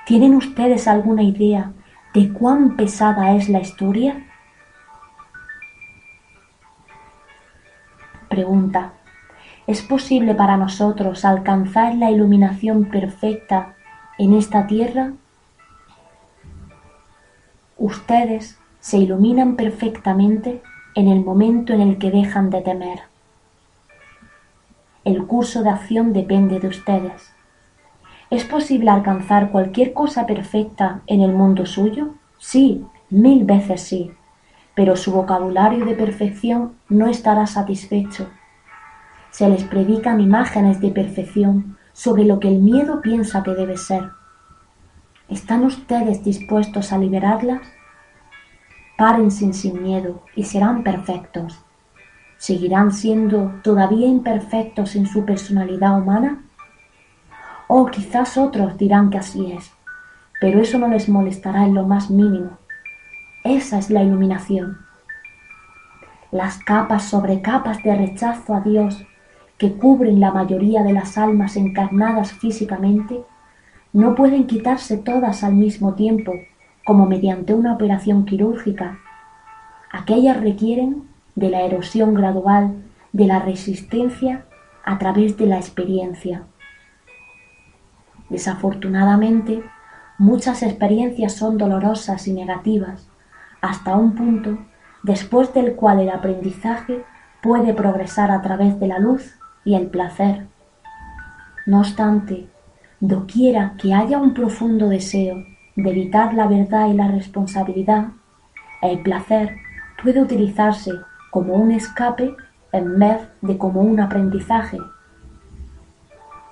¿Tienen 0.05 0.35
ustedes 0.35 0.87
alguna 0.87 1.23
idea 1.23 1.71
de 2.13 2.31
cuán 2.31 2.75
pesada 2.75 3.35
es 3.35 3.49
la 3.49 3.59
historia? 3.59 4.25
Pregunta. 8.29 8.93
¿Es 9.65 9.81
posible 9.81 10.35
para 10.35 10.57
nosotros 10.57 11.25
alcanzar 11.25 11.95
la 11.95 12.11
iluminación 12.11 12.85
perfecta 12.85 13.75
en 14.17 14.33
esta 14.33 14.67
tierra? 14.67 15.13
ustedes 17.83 18.57
se 18.79 18.97
iluminan 18.97 19.57
perfectamente 19.57 20.61
en 20.95 21.09
el 21.09 21.21
momento 21.21 21.73
en 21.73 21.81
el 21.81 21.97
que 21.97 22.11
dejan 22.11 22.49
de 22.49 22.61
temer. 22.61 23.12
El 25.05 25.27
curso 25.27 25.63
de 25.63 25.69
acción 25.69 26.13
depende 26.13 26.61
de 26.61 26.67
ustedes. 26.67 27.33
¿Es 28.29 28.45
posible 28.45 28.89
alcanzar 28.89 29.51
cualquier 29.51 29.93
cosa 29.93 30.25
perfecta 30.25 31.01
en 31.07 31.21
el 31.21 31.33
mundo 31.33 31.65
suyo? 31.65 32.15
Sí, 32.37 32.85
mil 33.09 33.43
veces 33.43 33.81
sí, 33.81 34.11
pero 34.75 34.95
su 34.95 35.11
vocabulario 35.11 35.85
de 35.85 35.93
perfección 35.93 36.75
no 36.87 37.07
estará 37.07 37.47
satisfecho. 37.47 38.29
Se 39.29 39.49
les 39.49 39.65
predican 39.65 40.21
imágenes 40.21 40.79
de 40.79 40.91
perfección 40.91 41.77
sobre 41.91 42.23
lo 42.23 42.39
que 42.39 42.47
el 42.47 42.59
miedo 42.59 43.01
piensa 43.01 43.43
que 43.43 43.51
debe 43.51 43.77
ser. 43.77 44.09
¿Están 45.27 45.65
ustedes 45.65 46.23
dispuestos 46.23 46.93
a 46.93 46.97
liberarlas? 46.97 47.61
Párense 48.97 49.51
sin 49.53 49.83
miedo 49.83 50.23
y 50.35 50.43
serán 50.43 50.83
perfectos. 50.83 51.63
¿Seguirán 52.43 52.91
siendo 52.91 53.53
todavía 53.63 54.05
imperfectos 54.05 54.97
en 54.97 55.05
su 55.05 55.23
personalidad 55.23 55.97
humana? 55.97 56.43
O 57.69 57.85
quizás 57.85 58.37
otros 58.37 58.77
dirán 58.77 59.11
que 59.11 59.17
así 59.17 59.53
es, 59.53 59.71
pero 60.41 60.59
eso 60.59 60.77
no 60.77 60.89
les 60.89 61.07
molestará 61.07 61.63
en 61.63 61.73
lo 61.73 61.87
más 61.87 62.09
mínimo. 62.09 62.57
Esa 63.45 63.79
es 63.79 63.89
la 63.89 64.03
iluminación. 64.03 64.79
Las 66.31 66.57
capas 66.57 67.05
sobre 67.05 67.41
capas 67.41 67.81
de 67.81 67.95
rechazo 67.95 68.53
a 68.55 68.59
Dios 68.59 69.05
que 69.57 69.77
cubren 69.77 70.19
la 70.19 70.33
mayoría 70.33 70.83
de 70.83 70.91
las 70.91 71.17
almas 71.17 71.55
encarnadas 71.55 72.33
físicamente 72.33 73.23
no 73.93 74.15
pueden 74.15 74.47
quitarse 74.47 74.97
todas 74.97 75.45
al 75.45 75.53
mismo 75.53 75.93
tiempo 75.93 76.33
como 76.83 77.05
mediante 77.05 77.53
una 77.53 77.71
operación 77.71 78.25
quirúrgica. 78.25 78.99
Aquellas 79.93 80.41
requieren 80.41 81.12
de 81.35 81.49
la 81.49 81.61
erosión 81.61 82.13
gradual 82.13 82.83
de 83.11 83.27
la 83.27 83.39
resistencia 83.39 84.45
a 84.83 84.97
través 84.97 85.37
de 85.37 85.45
la 85.45 85.57
experiencia. 85.57 86.43
Desafortunadamente, 88.29 89.63
muchas 90.17 90.63
experiencias 90.63 91.33
son 91.33 91.57
dolorosas 91.57 92.27
y 92.27 92.33
negativas, 92.33 93.07
hasta 93.61 93.95
un 93.95 94.15
punto 94.15 94.57
después 95.03 95.53
del 95.53 95.75
cual 95.75 95.99
el 95.99 96.09
aprendizaje 96.09 97.03
puede 97.41 97.73
progresar 97.73 98.31
a 98.31 98.41
través 98.41 98.79
de 98.79 98.87
la 98.87 98.99
luz 98.99 99.35
y 99.65 99.75
el 99.75 99.87
placer. 99.87 100.47
No 101.65 101.79
obstante, 101.79 102.47
doquiera 102.99 103.75
que 103.77 103.93
haya 103.93 104.17
un 104.17 104.33
profundo 104.33 104.89
deseo 104.89 105.35
de 105.75 105.89
evitar 105.89 106.33
la 106.33 106.47
verdad 106.47 106.87
y 106.87 106.93
la 106.93 107.09
responsabilidad, 107.09 108.07
el 108.81 109.01
placer 109.01 109.57
puede 110.01 110.21
utilizarse 110.21 110.91
como 111.33 111.55
un 111.55 111.71
escape 111.71 112.35
en 112.71 112.99
vez 112.99 113.27
de 113.41 113.57
como 113.57 113.81
un 113.81 113.99
aprendizaje. 113.99 114.77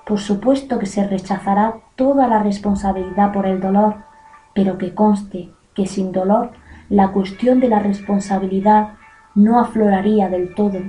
Por 0.08 0.18
supuesto 0.18 0.80
que 0.80 0.88
se 0.88 1.08
rechazará 1.08 1.76
toda 1.96 2.28
la 2.28 2.42
responsabilidad 2.42 3.32
por 3.32 3.46
el 3.46 3.62
dolor, 3.62 3.98
pero 4.56 4.80
que 4.80 4.96
conste 4.96 5.52
que 5.76 5.86
sin 5.86 6.12
dolor 6.12 6.50
la 6.90 7.12
cuestión 7.12 7.60
de 7.60 7.70
la 7.70 7.78
responsabilidad 7.78 8.94
no 9.36 9.60
afloraría 9.60 10.30
del 10.30 10.56
todo. 10.56 10.80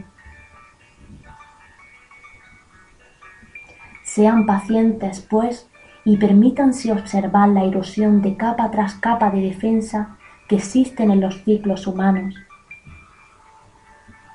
Sean 4.05 4.47
pacientes, 4.47 5.21
pues, 5.21 5.69
y 6.07 6.17
permítanse 6.17 6.93
observar 6.93 7.51
la 7.51 7.65
erosión 7.65 8.23
de 8.23 8.39
capa 8.39 8.71
tras 8.71 8.95
capa 8.95 9.31
de 9.31 9.43
defensa 9.43 10.17
que 10.49 10.57
existen 10.57 11.11
en 11.11 11.21
los 11.21 11.45
ciclos 11.45 11.87
humanos. 11.87 12.42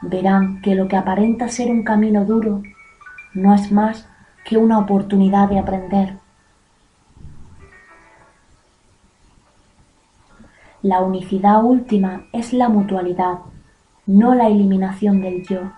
Verán 0.02 0.62
que 0.62 0.76
lo 0.76 0.88
que 0.88 0.96
aparenta 0.96 1.48
ser 1.50 1.72
un 1.72 1.84
camino 1.84 2.26
duro 2.26 2.62
no 3.34 3.54
es 3.54 3.72
más 3.72 4.08
que 4.46 4.58
una 4.58 4.80
oportunidad 4.80 5.50
de 5.50 5.60
aprender. 5.60 6.18
La 10.84 11.02
unicidad 11.02 11.64
última 11.64 12.24
es 12.32 12.54
la 12.54 12.70
mutualidad, 12.70 13.40
no 14.06 14.36
la 14.36 14.48
eliminación 14.48 15.22
del 15.22 15.46
yo. 15.46 15.72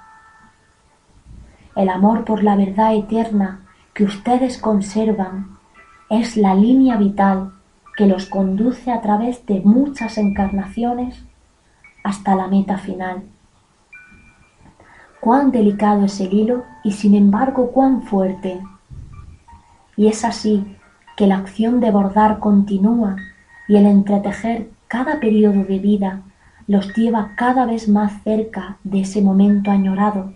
El 1.76 1.90
amor 1.90 2.26
por 2.26 2.44
la 2.44 2.56
verdad 2.56 2.94
eterna 2.94 3.62
que 3.94 4.04
ustedes 4.04 4.58
conservan 4.58 5.58
es 6.10 6.36
la 6.36 6.54
línea 6.54 6.98
vital 6.98 7.54
que 7.96 8.08
los 8.08 8.28
conduce 8.28 8.92
a 8.92 9.02
través 9.02 9.46
de 9.46 9.62
muchas 9.62 10.18
encarnaciones 10.18 11.24
hasta 12.04 12.36
la 12.36 12.48
meta 12.48 12.78
final. 12.78 13.24
Cuán 15.20 15.52
delicado 15.52 16.06
es 16.06 16.20
el 16.22 16.34
hilo 16.34 16.64
y 16.84 16.94
sin 16.94 17.14
embargo 17.14 17.72
cuán 17.72 18.04
fuerte. 18.04 18.62
Y 19.98 20.08
es 20.08 20.24
así 20.24 20.78
que 21.18 21.28
la 21.28 21.38
acción 21.38 21.82
de 21.82 21.92
bordar 21.92 22.40
continúa 22.40 23.18
y 23.68 23.76
el 23.76 23.86
entretejer 23.86 24.70
cada 24.88 25.20
periodo 25.20 25.64
de 25.64 25.80
vida 25.80 26.22
los 26.68 26.94
lleva 26.96 27.34
cada 27.36 27.66
vez 27.66 27.90
más 27.90 28.24
cerca 28.24 28.78
de 28.84 29.02
ese 29.02 29.22
momento 29.22 29.72
añorado, 29.72 30.34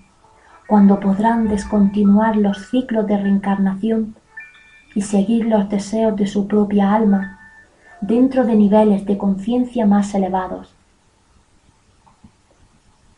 cuando 0.67 0.99
podrán 0.99 1.47
descontinuar 1.47 2.35
los 2.35 2.69
ciclos 2.69 3.07
de 3.07 3.17
reencarnación 3.17 4.15
y 4.95 5.01
seguir 5.01 5.45
los 5.45 5.69
deseos 5.69 6.15
de 6.17 6.27
su 6.27 6.47
propia 6.47 6.93
alma 6.93 7.39
dentro 8.01 8.43
de 8.45 8.55
niveles 8.55 9.05
de 9.05 9.17
conciencia 9.17 9.85
más 9.85 10.13
elevados. 10.13 10.75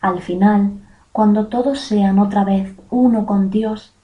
Al 0.01 0.21
final, 0.21 0.84
cuando 1.15 1.47
todos 1.47 1.79
sean 1.79 2.19
otra 2.19 2.43
vez 2.43 2.75
uno 2.89 3.25
con 3.25 3.49
Dios 3.49 3.95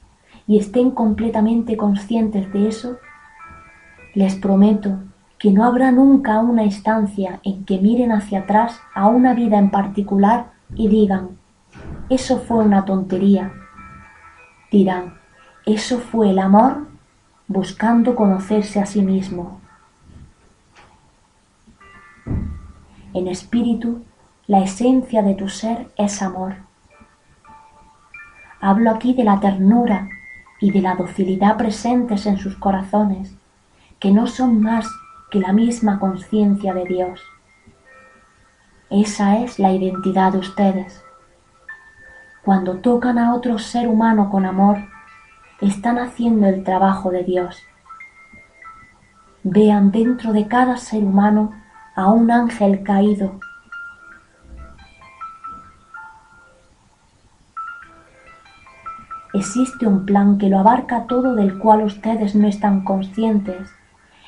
y 0.47 0.58
estén 0.58 0.91
completamente 0.91 1.76
conscientes 1.76 2.50
de 2.54 2.69
eso, 2.69 3.00
les 4.13 4.36
prometo 4.36 4.97
que 5.38 5.52
no 5.52 5.65
habrá 5.65 5.91
nunca 5.91 6.39
una 6.39 6.63
instancia 6.63 7.41
en 7.43 7.65
que 7.65 7.80
miren 7.80 8.13
hacia 8.13 8.39
atrás 8.39 8.80
a 8.95 9.10
una 9.10 9.34
vida 9.34 9.60
en 9.60 9.71
particular 9.71 10.54
y 10.74 10.88
digan, 10.88 11.32
eso 12.10 12.39
fue 12.39 12.63
una 12.63 12.86
tontería. 12.86 13.52
Dirán, 14.71 15.15
eso 15.65 16.00
fue 16.00 16.30
el 16.30 16.39
amor 16.39 16.88
buscando 17.45 18.15
conocerse 18.15 18.80
a 18.80 18.86
sí 18.86 19.02
mismo. 19.02 19.60
En 23.13 23.28
espíritu, 23.28 24.02
la 24.47 24.63
esencia 24.63 25.21
de 25.24 25.36
tu 25.36 25.50
ser 25.50 25.91
es 25.97 26.21
amor. 26.21 26.70
Hablo 28.62 28.91
aquí 28.91 29.15
de 29.15 29.24
la 29.24 29.39
ternura 29.39 30.08
y 30.60 30.69
de 30.69 30.82
la 30.82 30.93
docilidad 30.93 31.58
presentes 31.58 32.28
en 32.28 32.38
sus 32.38 32.56
corazones, 32.58 33.36
que 34.00 34.12
no 34.12 34.28
son 34.28 34.62
más 34.62 34.88
que 35.32 35.39
la 35.39 35.52
misma 35.52 36.00
conciencia 36.00 36.74
de 36.76 36.86
Dios. 36.86 37.21
Esa 38.91 39.39
es 39.39 39.58
la 39.58 39.71
identidad 39.71 40.34
de 40.34 40.38
ustedes. 40.38 41.04
Cuando 42.43 42.78
tocan 42.78 43.17
a 43.17 43.34
otro 43.34 43.58
ser 43.58 43.88
humano 43.88 44.30
con 44.30 44.45
amor, 44.45 44.78
están 45.60 45.97
haciendo 45.97 46.47
el 46.47 46.63
trabajo 46.63 47.10
de 47.10 47.24
Dios. 47.24 47.58
Vean 49.43 49.91
dentro 49.91 50.34
de 50.34 50.47
cada 50.47 50.78
ser 50.78 51.04
humano 51.04 51.52
a 51.95 52.12
un 52.12 52.30
ángel 52.30 52.84
caído. 52.84 53.39
Existe 59.41 59.88
un 59.88 60.06
plan 60.06 60.38
que 60.38 60.49
lo 60.49 60.60
abarca 60.60 61.08
todo 61.08 61.34
del 61.34 61.58
cual 61.58 61.82
ustedes 61.82 62.36
no 62.36 62.47
están 62.47 62.84
conscientes 62.84 63.71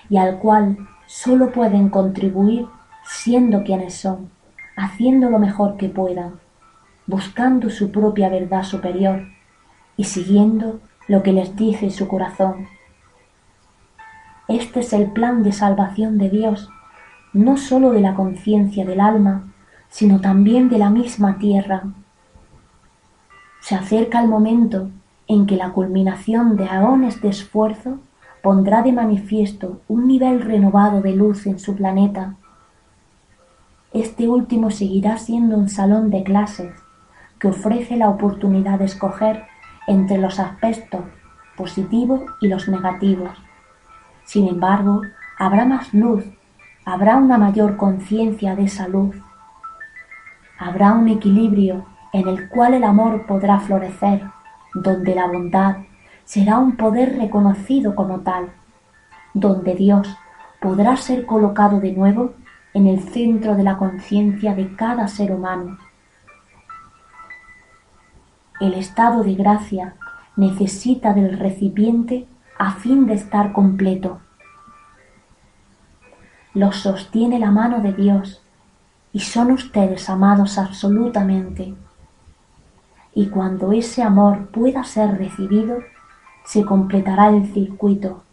y 0.10 0.18
al 0.18 0.40
cual 0.40 0.88
solo 1.06 1.52
pueden 1.52 1.90
contribuir 1.90 2.66
siendo 3.04 3.64
quienes 3.64 3.94
son, 3.94 4.32
haciendo 4.76 5.30
lo 5.30 5.38
mejor 5.38 5.78
que 5.78 5.88
puedan, 5.88 6.40
buscando 7.06 7.70
su 7.70 7.92
propia 7.92 8.28
verdad 8.30 8.64
superior 8.64 9.28
y 9.98 10.06
siguiendo 10.06 10.80
lo 11.08 11.22
que 11.22 11.32
les 11.32 11.56
dice 11.56 11.92
su 11.92 12.08
corazón. 12.08 12.68
Este 14.48 14.80
es 14.80 14.94
el 14.94 15.12
plan 15.12 15.44
de 15.44 15.52
salvación 15.52 16.18
de 16.18 16.32
Dios, 16.32 16.70
no 17.34 17.58
sólo 17.58 17.92
de 17.92 18.02
la 18.02 18.16
conciencia 18.16 18.84
del 18.84 19.00
alma, 19.00 19.54
sino 19.90 20.20
también 20.22 20.70
de 20.70 20.80
la 20.80 20.90
misma 20.90 21.38
tierra. 21.38 21.84
Se 23.60 23.76
acerca 23.76 24.20
el 24.20 24.28
momento 24.28 24.90
en 25.28 25.46
que 25.46 25.56
la 25.56 25.72
culminación 25.72 26.58
de 26.58 26.68
aones 26.68 27.22
de 27.22 27.30
esfuerzo 27.30 28.00
pondrá 28.42 28.82
de 28.82 28.92
manifiesto 28.92 29.82
un 29.88 30.08
nivel 30.08 30.42
renovado 30.42 31.02
de 31.02 31.16
luz 31.16 31.46
en 31.48 31.60
su 31.60 31.76
planeta. 31.76 32.36
Este 33.94 34.28
último 34.28 34.72
seguirá 34.72 35.18
siendo 35.18 35.56
un 35.58 35.70
salón 35.70 36.10
de 36.10 36.24
clases 36.24 36.74
que 37.40 37.48
ofrece 37.48 37.96
la 37.96 38.10
oportunidad 38.10 38.80
de 38.80 38.86
escoger 38.86 39.46
entre 39.88 40.18
los 40.18 40.40
aspectos 40.40 41.02
positivos 41.56 42.22
y 42.42 42.48
los 42.48 42.68
negativos. 42.68 43.32
Sin 44.26 44.48
embargo, 44.48 45.02
habrá 45.38 45.66
más 45.66 45.94
luz 45.94 46.26
habrá 46.86 47.16
una 47.16 47.38
mayor 47.38 47.78
conciencia 47.78 48.56
de 48.56 48.64
esa 48.64 48.88
luz. 48.88 49.16
Habrá 50.58 50.94
un 50.94 51.08
equilibrio 51.08 51.86
en 52.12 52.28
el 52.28 52.50
cual 52.50 52.74
el 52.74 52.84
amor 52.84 53.26
podrá 53.26 53.60
florecer, 53.60 54.24
donde 54.74 55.16
la 55.16 55.28
bondad 55.28 55.78
será 56.26 56.58
un 56.58 56.78
poder 56.78 57.18
reconocido 57.18 57.96
como 57.96 58.22
tal, 58.22 58.52
donde 59.34 59.76
Dios 59.76 60.08
podrá 60.62 60.96
ser 60.98 61.26
colocado 61.26 61.80
de 61.80 61.92
nuevo 61.92 62.34
en 62.74 62.88
el 62.88 63.02
centro 63.02 63.56
de 63.56 63.64
la 63.64 63.78
conciencia 63.78 64.56
de 64.56 64.76
cada 64.76 65.08
ser 65.08 65.32
humano. 65.32 65.78
El 68.60 68.74
estado 68.74 69.24
de 69.24 69.36
gracia 69.36 69.96
necesita 70.36 71.14
del 71.14 71.38
recipiente 71.38 72.28
a 72.58 72.72
fin 72.72 73.06
de 73.06 73.16
estar 73.16 73.52
completo. 73.52 74.22
Los 76.54 76.78
sostiene 76.78 77.40
la 77.40 77.52
mano 77.52 77.82
de 77.82 77.94
Dios 77.94 78.42
y 79.12 79.20
son 79.20 79.52
ustedes 79.52 80.10
amados 80.10 80.58
absolutamente. 80.58 81.76
Y 83.16 83.28
cuando 83.28 83.72
ese 83.72 84.02
amor 84.02 84.48
pueda 84.48 84.84
ser 84.84 85.18
recibido, 85.18 85.78
se 86.44 86.66
completará 86.66 87.30
el 87.30 87.46
circuito. 87.54 88.24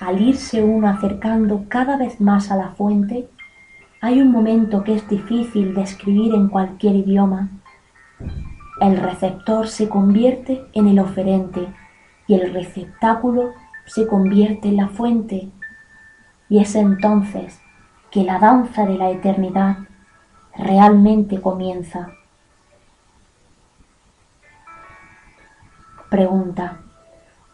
Al 0.00 0.20
irse 0.20 0.62
uno 0.62 0.88
acercando 0.88 1.64
cada 1.68 1.96
vez 1.96 2.20
más 2.20 2.50
a 2.50 2.56
la 2.56 2.70
fuente, 2.70 3.28
hay 4.00 4.20
un 4.20 4.30
momento 4.30 4.84
que 4.84 4.94
es 4.94 5.08
difícil 5.08 5.74
de 5.74 5.82
escribir 5.82 6.34
en 6.34 6.48
cualquier 6.48 6.94
idioma. 6.94 7.48
El 8.80 8.96
receptor 8.96 9.66
se 9.66 9.88
convierte 9.88 10.64
en 10.72 10.86
el 10.86 11.00
oferente 11.00 11.66
y 12.28 12.34
el 12.34 12.52
receptáculo 12.52 13.50
se 13.86 14.06
convierte 14.06 14.68
en 14.68 14.76
la 14.76 14.88
fuente. 14.88 15.48
Y 16.48 16.60
es 16.60 16.76
entonces 16.76 17.60
que 18.12 18.22
la 18.22 18.38
danza 18.38 18.86
de 18.86 18.96
la 18.96 19.10
eternidad 19.10 19.78
realmente 20.58 21.40
comienza. 21.40 22.10
Pregunta. 26.10 26.78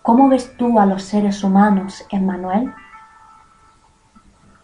¿Cómo 0.03 0.29
ves 0.29 0.57
tú 0.57 0.79
a 0.79 0.87
los 0.87 1.03
seres 1.03 1.43
humanos, 1.45 2.05
Emmanuel? 2.11 2.73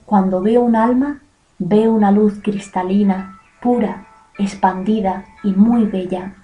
Cuando 0.07 0.41
veo 0.41 0.63
un 0.63 0.77
alma, 0.77 1.21
veo 1.59 1.93
una 1.93 2.11
luz 2.11 2.41
cristalina, 2.43 3.39
pura, 3.61 4.07
expandida 4.39 5.25
y 5.43 5.53
muy 5.53 5.85
bella. 5.85 6.35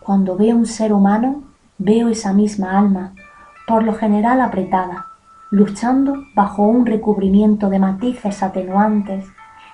Cuando 0.00 0.36
veo 0.36 0.56
un 0.56 0.66
ser 0.66 0.92
humano, 0.92 1.42
veo 1.76 2.08
esa 2.08 2.32
misma 2.32 2.78
alma, 2.78 3.14
por 3.66 3.82
lo 3.82 3.94
general 3.94 4.40
apretada, 4.40 5.07
luchando 5.50 6.24
bajo 6.34 6.62
un 6.62 6.84
recubrimiento 6.84 7.70
de 7.70 7.78
matices 7.78 8.42
atenuantes 8.42 9.26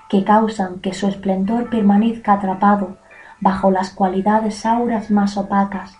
que 0.08 0.24
causan 0.24 0.78
que 0.80 0.94
su 0.94 1.08
esplendor 1.08 1.68
permanezca 1.70 2.34
atrapado 2.34 2.96
bajo 3.40 3.70
las 3.70 3.90
cualidades 3.90 4.64
auras 4.64 5.10
más 5.10 5.36
opacas. 5.36 5.98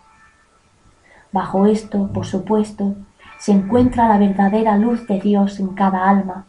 Bajo 1.32 1.66
esto, 1.66 2.10
por 2.12 2.26
supuesto, 2.26 2.94
se 3.38 3.52
encuentra 3.52 4.08
la 4.08 4.18
verdadera 4.18 4.76
luz 4.76 5.06
de 5.08 5.20
Dios 5.20 5.58
en 5.58 5.74
cada 5.74 6.08
alma. 6.08 6.46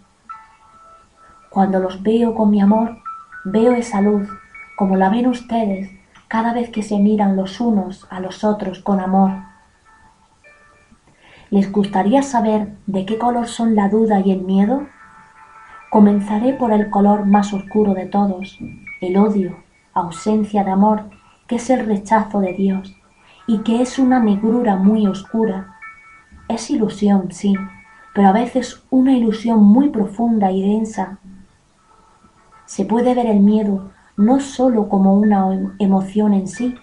Cuando 1.49 1.79
los 1.79 2.03
veo 2.03 2.35
con 2.35 2.51
mi 2.51 2.61
amor, 2.61 2.97
veo 3.43 3.73
esa 3.73 4.01
luz 4.01 4.29
como 4.75 4.95
la 4.95 5.09
ven 5.09 5.27
ustedes 5.27 5.89
cada 6.27 6.53
vez 6.53 6.69
que 6.69 6.83
se 6.83 6.99
miran 6.99 7.35
los 7.35 7.59
unos 7.59 8.05
a 8.09 8.19
los 8.19 8.43
otros 8.43 8.79
con 8.79 8.99
amor. 8.99 9.31
¿Les 11.49 11.71
gustaría 11.71 12.21
saber 12.21 12.75
de 12.88 13.05
qué 13.05 13.17
color 13.17 13.47
son 13.47 13.75
la 13.75 13.89
duda 13.89 14.19
y 14.19 14.31
el 14.31 14.41
miedo? 14.41 14.88
Comenzaré 15.89 16.53
por 16.53 16.73
el 16.73 16.89
color 16.89 17.25
más 17.25 17.53
oscuro 17.53 17.93
de 17.93 18.05
todos, 18.05 18.60
el 19.01 19.17
odio 19.17 19.65
ausencia 19.95 20.65
de 20.65 20.71
amor, 20.71 21.05
que 21.47 21.55
es 21.55 21.69
el 21.69 21.86
rechazo 21.86 22.41
de 22.41 22.53
Dios, 22.53 22.95
y 23.47 23.60
que 23.60 23.81
es 23.81 23.97
una 23.97 24.19
negrura 24.19 24.75
muy 24.75 25.08
oscura. 25.08 25.77
Es 26.49 26.69
ilusión, 26.69 27.31
sí, 27.31 27.55
pero 28.13 28.27
a 28.27 28.34
veces 28.34 28.84
una 28.89 29.13
ilusión 29.13 29.63
muy 29.63 29.89
profunda 29.89 30.51
y 30.51 30.62
densa. 30.62 31.19
Se 32.65 32.84
puede 32.84 33.15
ver 33.15 33.27
el 33.27 33.39
miedo 33.39 33.91
no 34.17 34.39
sólo 34.39 34.89
como 34.89 35.13
una 35.13 35.73
emoción 35.79 36.34
en 36.34 36.47
sí, 36.47 36.75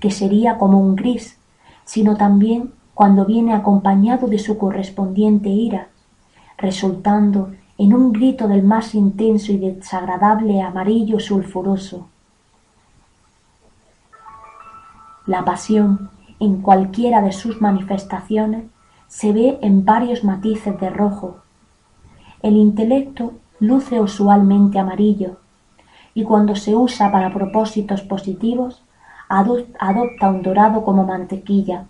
que 0.00 0.10
sería 0.10 0.58
como 0.58 0.78
un 0.78 0.94
gris, 0.94 1.38
sino 1.84 2.16
también 2.16 2.72
cuando 2.98 3.24
viene 3.24 3.54
acompañado 3.54 4.26
de 4.26 4.40
su 4.40 4.58
correspondiente 4.58 5.48
ira, 5.50 5.86
resultando 6.56 7.52
en 7.78 7.94
un 7.94 8.12
grito 8.12 8.48
del 8.48 8.64
más 8.64 8.92
intenso 8.96 9.52
y 9.52 9.58
desagradable 9.58 10.60
amarillo 10.62 11.20
sulfuroso. 11.20 12.08
La 15.26 15.44
pasión, 15.44 16.10
en 16.40 16.60
cualquiera 16.60 17.22
de 17.22 17.30
sus 17.30 17.60
manifestaciones, 17.60 18.64
se 19.06 19.32
ve 19.32 19.60
en 19.62 19.84
varios 19.84 20.24
matices 20.24 20.80
de 20.80 20.90
rojo. 20.90 21.36
El 22.42 22.56
intelecto 22.56 23.30
luce 23.60 24.00
usualmente 24.00 24.80
amarillo 24.80 25.36
y 26.14 26.24
cuando 26.24 26.56
se 26.56 26.74
usa 26.74 27.12
para 27.12 27.32
propósitos 27.32 28.02
positivos 28.02 28.82
adopta 29.28 30.30
un 30.30 30.42
dorado 30.42 30.82
como 30.82 31.04
mantequilla. 31.04 31.86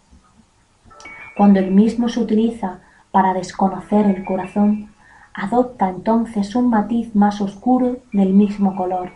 Cuando 1.38 1.60
el 1.60 1.70
mismo 1.70 2.08
se 2.08 2.18
utiliza 2.18 2.80
para 3.12 3.32
desconocer 3.32 4.06
el 4.06 4.24
corazón, 4.24 4.90
adopta 5.32 5.88
entonces 5.88 6.56
un 6.56 6.68
matiz 6.68 7.14
más 7.14 7.40
oscuro 7.40 7.98
del 8.12 8.32
mismo 8.32 8.74
color. 8.74 9.12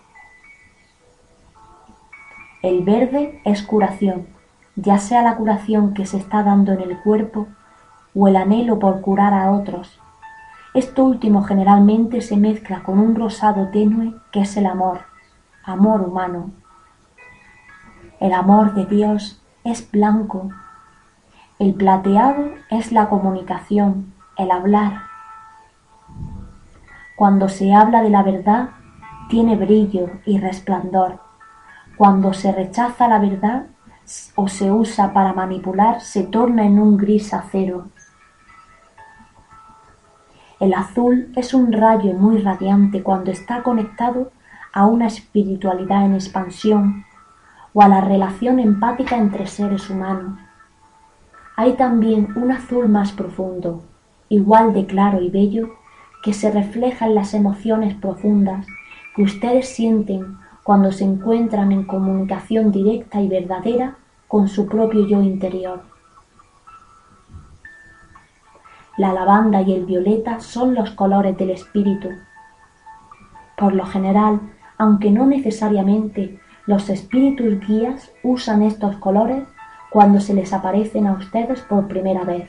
El 2.62 2.84
verde 2.84 3.40
es 3.44 3.64
curación, 3.64 4.28
ya 4.76 4.98
sea 4.98 5.22
la 5.22 5.34
curación 5.34 5.94
que 5.94 6.06
se 6.06 6.16
está 6.16 6.44
dando 6.44 6.70
en 6.70 6.82
el 6.82 6.96
cuerpo 7.00 7.48
o 8.14 8.28
el 8.28 8.36
anhelo 8.36 8.78
por 8.78 9.00
curar 9.00 9.34
a 9.34 9.50
otros. 9.50 9.98
Esto 10.74 11.04
último 11.04 11.42
generalmente 11.42 12.20
se 12.20 12.36
mezcla 12.36 12.84
con 12.84 13.00
un 13.00 13.16
rosado 13.16 13.70
tenue 13.70 14.14
que 14.30 14.42
es 14.42 14.56
el 14.56 14.66
amor, 14.66 15.00
amor 15.64 16.02
humano. 16.02 16.52
El 18.20 18.32
amor 18.32 18.74
de 18.74 18.86
Dios 18.86 19.42
es 19.64 19.90
blanco. 19.90 20.50
El 21.62 21.74
plateado 21.74 22.54
es 22.70 22.90
la 22.90 23.08
comunicación, 23.08 24.12
el 24.36 24.50
hablar. 24.50 25.02
Cuando 27.14 27.48
se 27.48 27.72
habla 27.72 28.02
de 28.02 28.10
la 28.10 28.24
verdad, 28.24 28.70
tiene 29.28 29.54
brillo 29.54 30.10
y 30.26 30.40
resplandor 30.40 31.20
cuando 31.96 32.32
se 32.32 32.50
rechaza 32.50 33.06
la 33.06 33.20
verdad 33.20 33.66
o 34.34 34.48
se 34.48 34.72
usa 34.72 35.12
para 35.12 35.34
manipular, 35.34 36.00
se 36.00 36.24
torna 36.24 36.64
en 36.64 36.80
un 36.80 36.96
gris 36.96 37.32
acero. 37.32 37.90
El 40.58 40.74
azul 40.74 41.32
es 41.36 41.54
un 41.54 41.72
rayo 41.72 42.12
muy 42.14 42.38
radiante 42.38 43.04
cuando 43.04 43.30
está 43.30 43.62
conectado 43.62 44.32
a 44.72 44.86
una 44.86 45.06
espiritualidad 45.06 46.06
en 46.06 46.14
expansión 46.14 47.04
o 47.72 47.82
a 47.82 47.86
la 47.86 48.00
relación 48.00 48.58
empática 48.58 49.16
entre 49.16 49.46
seres 49.46 49.88
humanos. 49.88 50.40
Hay 51.56 51.74
también 51.74 52.28
un 52.36 52.50
azul 52.50 52.88
más 52.88 53.12
profundo, 53.12 53.82
igual 54.28 54.72
de 54.72 54.86
claro 54.86 55.20
y 55.20 55.28
bello, 55.28 55.70
que 56.22 56.32
se 56.32 56.50
refleja 56.50 57.06
en 57.06 57.14
las 57.14 57.34
emociones 57.34 57.94
profundas 57.94 58.66
que 59.14 59.22
ustedes 59.22 59.68
sienten 59.68 60.38
cuando 60.62 60.92
se 60.92 61.04
encuentran 61.04 61.72
en 61.72 61.84
comunicación 61.84 62.72
directa 62.72 63.20
y 63.20 63.28
verdadera 63.28 63.96
con 64.28 64.48
su 64.48 64.66
propio 64.66 65.06
yo 65.06 65.20
interior. 65.20 65.82
La 68.96 69.12
lavanda 69.12 69.62
y 69.62 69.72
el 69.72 69.84
violeta 69.84 70.40
son 70.40 70.74
los 70.74 70.90
colores 70.90 71.36
del 71.36 71.50
espíritu. 71.50 72.10
Por 73.56 73.74
lo 73.74 73.84
general, 73.86 74.40
aunque 74.78 75.10
no 75.10 75.26
necesariamente, 75.26 76.38
los 76.66 76.88
espíritus 76.88 77.58
guías 77.66 78.12
usan 78.22 78.62
estos 78.62 78.96
colores 78.96 79.44
cuando 79.92 80.20
se 80.20 80.32
les 80.32 80.52
aparecen 80.54 81.06
a 81.06 81.12
ustedes 81.12 81.60
por 81.60 81.86
primera 81.86 82.24
vez. 82.24 82.48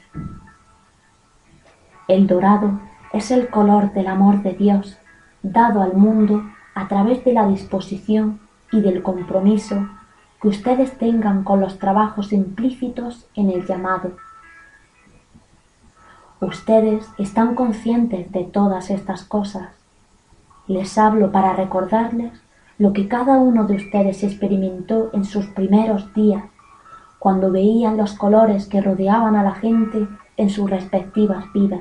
El 2.08 2.26
dorado 2.26 2.80
es 3.12 3.32
el 3.32 3.50
color 3.50 3.92
del 3.94 4.08
amor 4.08 4.42
de 4.44 4.54
Dios, 4.54 4.98
dado 5.42 5.82
al 5.82 5.94
mundo 5.94 6.44
a 6.74 6.88
través 6.88 7.24
de 7.26 7.34
la 7.34 7.46
disposición 7.48 8.40
y 8.72 8.80
del 8.80 9.04
compromiso 9.04 9.90
que 10.42 10.48
ustedes 10.48 10.98
tengan 10.98 11.44
con 11.44 11.60
los 11.60 11.80
trabajos 11.80 12.34
implícitos 12.34 13.28
en 13.36 13.50
el 13.50 13.66
llamado. 13.66 14.14
Ustedes 16.40 17.08
están 17.18 17.56
conscientes 17.56 18.32
de 18.32 18.44
todas 18.46 18.90
estas 18.90 19.24
cosas. 19.24 19.70
Les 20.68 20.98
hablo 20.98 21.32
para 21.32 21.54
recordarles 21.54 22.32
lo 22.78 22.94
que 22.94 23.08
cada 23.08 23.38
uno 23.38 23.66
de 23.66 23.76
ustedes 23.76 24.24
experimentó 24.24 25.10
en 25.14 25.26
sus 25.26 25.46
primeros 25.48 26.14
días, 26.14 26.44
cuando 27.24 27.54
veían 27.54 27.96
los 27.96 28.16
colores 28.16 28.68
que 28.68 28.82
rodeaban 28.82 29.38
a 29.38 29.44
la 29.44 29.54
gente 29.54 30.10
en 30.36 30.50
sus 30.50 30.70
respectivas 30.70 31.46
vidas. 31.54 31.80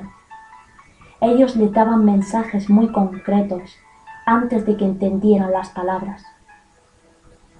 Ellos 1.19 1.57
le 1.57 1.67
daban 1.67 2.05
mensajes 2.05 2.69
muy 2.69 2.93
concretos 2.93 3.75
antes 4.25 4.65
de 4.65 4.77
que 4.77 4.85
entendieran 4.85 5.51
las 5.51 5.67
palabras. 5.71 6.23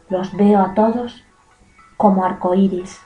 Los 0.07 0.33
veo 0.37 0.61
a 0.61 0.73
todos 0.75 1.25
como 1.97 2.23
arcoíris. 2.23 3.01